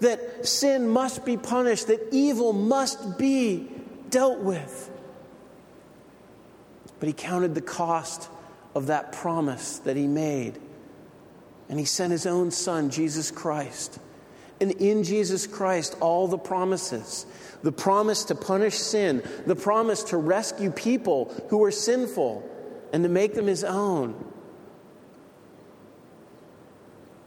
that 0.00 0.46
sin 0.46 0.88
must 0.88 1.24
be 1.24 1.36
punished, 1.36 1.88
that 1.88 2.08
evil 2.10 2.54
must 2.54 3.18
be 3.18 3.68
dealt 4.08 4.38
with. 4.38 4.90
But 6.98 7.08
he 7.08 7.12
counted 7.12 7.54
the 7.54 7.60
cost 7.60 8.30
of 8.74 8.86
that 8.86 9.12
promise 9.12 9.78
that 9.80 9.96
he 9.96 10.06
made. 10.06 10.58
And 11.68 11.78
he 11.78 11.84
sent 11.84 12.12
his 12.12 12.26
own 12.26 12.50
son, 12.50 12.90
Jesus 12.90 13.30
Christ. 13.30 13.98
And 14.60 14.72
in 14.72 15.02
Jesus 15.02 15.46
Christ, 15.46 15.96
all 16.00 16.28
the 16.28 16.38
promises 16.38 17.26
the 17.62 17.72
promise 17.72 18.24
to 18.24 18.34
punish 18.34 18.76
sin, 18.76 19.22
the 19.44 19.56
promise 19.56 20.04
to 20.04 20.16
rescue 20.16 20.70
people 20.70 21.34
who 21.48 21.64
are 21.64 21.70
sinful 21.72 22.48
and 22.92 23.02
to 23.02 23.08
make 23.08 23.34
them 23.34 23.46
his 23.46 23.64
own. 23.64 24.14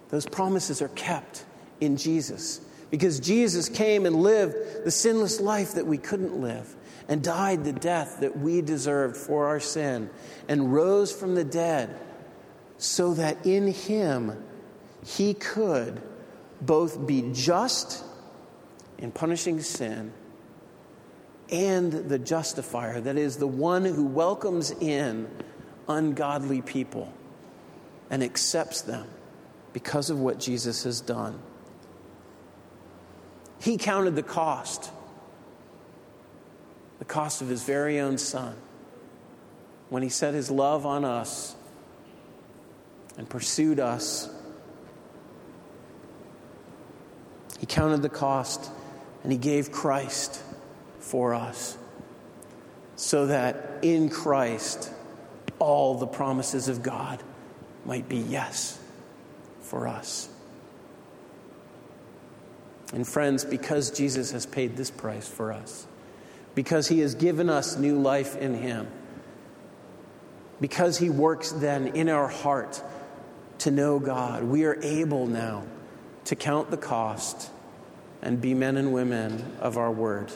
Those 0.10 0.26
promises 0.26 0.82
are 0.82 0.90
kept 0.90 1.44
in 1.82 1.98
Jesus 1.98 2.62
because 2.90 3.20
Jesus 3.20 3.70
came 3.70 4.06
and 4.06 4.16
lived 4.16 4.56
the 4.86 4.92
sinless 4.92 5.42
life 5.42 5.74
that 5.74 5.86
we 5.86 5.98
couldn't 5.98 6.40
live 6.40 6.74
and 7.08 7.24
died 7.24 7.64
the 7.64 7.74
death 7.74 8.22
that 8.22 8.40
we 8.40 8.62
deserved 8.62 9.18
for 9.18 9.48
our 9.48 9.60
sin 9.60 10.10
and 10.48 10.74
rose 10.74 11.12
from 11.12 11.36
the 11.36 11.44
dead 11.44 12.00
so 12.80 13.14
that 13.14 13.46
in 13.46 13.68
him 13.68 14.42
he 15.06 15.34
could 15.34 16.02
both 16.62 17.06
be 17.06 17.30
just 17.34 18.04
in 18.98 19.12
punishing 19.12 19.60
sin 19.62 20.12
and 21.52 21.92
the 21.92 22.18
justifier, 22.18 23.02
that 23.02 23.18
is, 23.18 23.38
the 23.38 23.48
one 23.48 23.84
who 23.84 24.06
welcomes 24.06 24.72
in 24.72 25.30
ungodly 25.88 26.62
people 26.62 27.12
and 28.10 28.24
accepts 28.24 28.82
them 28.82 29.08
because 29.74 30.10
of 30.10 30.20
what 30.20 30.40
Jesus 30.40 30.84
has 30.84 31.02
done. 31.02 31.40
He 33.60 33.78
counted 33.78 34.16
the 34.16 34.24
cost, 34.24 34.92
the 37.00 37.06
cost 37.06 37.42
of 37.42 37.50
his 37.50 37.64
very 37.64 38.00
own 38.00 38.18
son, 38.18 38.56
when 39.90 40.02
he 40.04 40.10
set 40.10 40.34
his 40.34 40.50
love 40.50 40.86
on 40.86 41.04
us 41.04 41.56
and 43.20 43.30
pursued 43.30 43.82
us. 43.82 44.30
He 47.60 47.66
counted 47.66 48.02
the 48.02 48.10
cost 48.10 48.72
and 49.24 49.32
he 49.32 49.38
gave 49.38 49.74
Christ 49.74 50.42
for 51.00 51.34
us 51.34 51.78
so 52.96 53.28
that 53.28 53.80
in 53.82 54.10
Christ 54.10 54.90
all 55.60 55.96
the 55.96 56.08
promises 56.08 56.70
of 56.70 56.82
God 56.82 57.22
might 57.84 58.08
be 58.08 58.20
yes 58.20 58.80
for 59.64 59.86
us. 59.90 60.30
And 62.94 63.06
friends, 63.06 63.44
because 63.44 63.92
Jesus 63.92 64.32
has 64.32 64.46
paid 64.46 64.78
this 64.78 64.90
price 64.90 65.28
for 65.28 65.52
us, 65.52 65.86
because 66.56 66.88
he 66.88 67.00
has 67.00 67.16
given 67.16 67.50
us 67.50 67.76
new 67.76 68.00
life 68.00 68.38
in 68.38 68.54
him, 68.54 68.88
because 70.62 70.98
he 70.98 71.10
works 71.10 71.52
then 71.52 71.88
in 71.88 72.08
our 72.08 72.30
heart 72.30 72.82
to 73.60 73.72
know 73.72 73.99
God, 73.99 74.43
we 74.43 74.66
are 74.66 74.78
able 74.82 75.28
now 75.28 75.64
to 76.26 76.36
count 76.36 76.72
the 76.72 76.78
cost 76.78 77.49
and 78.22 78.41
be 78.41 78.53
men 78.53 78.78
and 78.78 78.93
women 78.93 79.55
of 79.60 79.78
our 79.78 79.91
word 79.91 80.32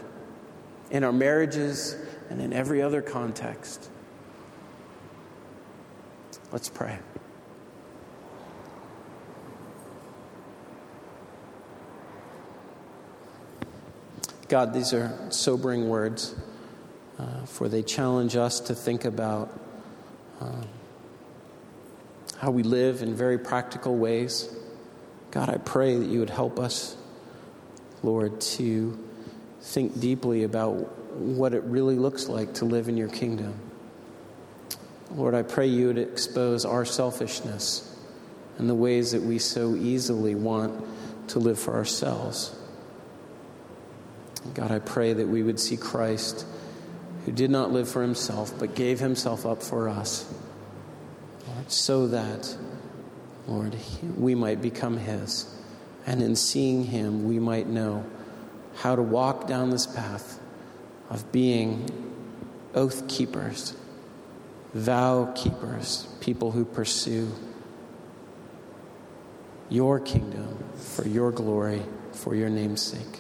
in 0.92 1.04
our 1.04 1.12
marriages 1.12 1.96
and 2.30 2.42
in 2.42 2.54
every 2.54 2.82
other 2.82 3.02
context. 3.02 3.90
Let's 6.52 6.70
pray. 6.70 7.00
God, 14.50 14.74
these 14.74 14.94
are 14.94 15.18
sobering 15.30 15.90
words, 15.90 16.36
uh, 17.18 17.46
for 17.46 17.68
they 17.68 17.82
challenge 17.82 18.36
us 18.36 18.60
to 18.60 18.76
think 18.76 19.04
about 19.04 19.60
uh, 20.40 20.62
how 22.44 22.52
we 22.52 22.62
live 22.62 23.02
in 23.02 23.16
very 23.16 23.38
practical 23.38 23.96
ways. 23.96 24.54
God, 25.32 25.50
I 25.50 25.60
pray 25.60 25.96
that 25.96 26.06
you 26.06 26.20
would 26.20 26.30
help 26.30 26.60
us, 26.60 26.98
Lord, 28.04 28.42
to 28.42 29.02
think 29.62 29.98
deeply 29.98 30.44
about 30.44 30.74
what 31.16 31.54
it 31.54 31.64
really 31.64 31.96
looks 31.96 32.28
like 32.28 32.56
to 32.56 32.66
live 32.66 32.90
in 32.90 32.98
your 32.98 33.08
kingdom. 33.08 33.58
Lord, 35.12 35.36
I 35.36 35.44
pray 35.44 35.68
you 35.68 35.88
would 35.88 35.98
expose 35.98 36.66
our 36.66 36.84
selfishness 36.84 37.98
and 38.58 38.70
the 38.70 38.76
ways 38.76 39.14
that 39.14 39.22
we 39.22 39.40
so 39.40 39.78
easily 39.78 40.36
want 40.36 40.84
to 41.30 41.40
live 41.40 41.58
for 41.58 41.74
ourselves. 41.74 42.54
God, 44.54 44.70
I 44.70 44.80
pray 44.80 45.14
that 45.14 45.30
we 45.30 45.44
would 45.44 45.62
see 45.62 45.78
Christ, 45.78 46.46
who 47.24 47.32
did 47.32 47.50
not 47.50 47.72
live 47.72 47.88
for 47.88 48.02
himself, 48.02 48.52
but 48.60 48.76
gave 48.76 49.00
himself 49.00 49.46
up 49.46 49.64
for 49.64 49.88
us, 49.88 50.30
so 51.72 52.08
that, 52.08 52.56
Lord, 53.48 53.76
we 54.18 54.36
might 54.36 54.62
become 54.62 54.98
his. 54.98 55.54
And 56.06 56.22
in 56.22 56.36
seeing 56.36 56.86
him, 56.86 57.28
we 57.28 57.40
might 57.40 57.68
know 57.68 58.06
how 58.76 58.96
to 58.96 59.02
walk 59.02 59.48
down 59.48 59.70
this 59.70 59.86
path 59.86 60.40
of 61.10 61.32
being 61.32 61.88
oath 62.74 63.08
keepers, 63.08 63.76
vow 64.74 65.32
keepers, 65.36 66.08
people 66.20 66.52
who 66.52 66.66
pursue 66.66 67.32
your 69.70 70.00
kingdom 70.00 70.58
for 70.76 71.08
your 71.08 71.32
glory, 71.32 71.82
for 72.12 72.36
your 72.36 72.50
name's 72.50 72.82
sake. 72.82 73.20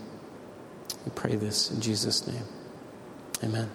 We 1.05 1.11
pray 1.15 1.35
this 1.35 1.71
in 1.71 1.81
Jesus' 1.81 2.27
name. 2.27 2.45
Amen. 3.43 3.69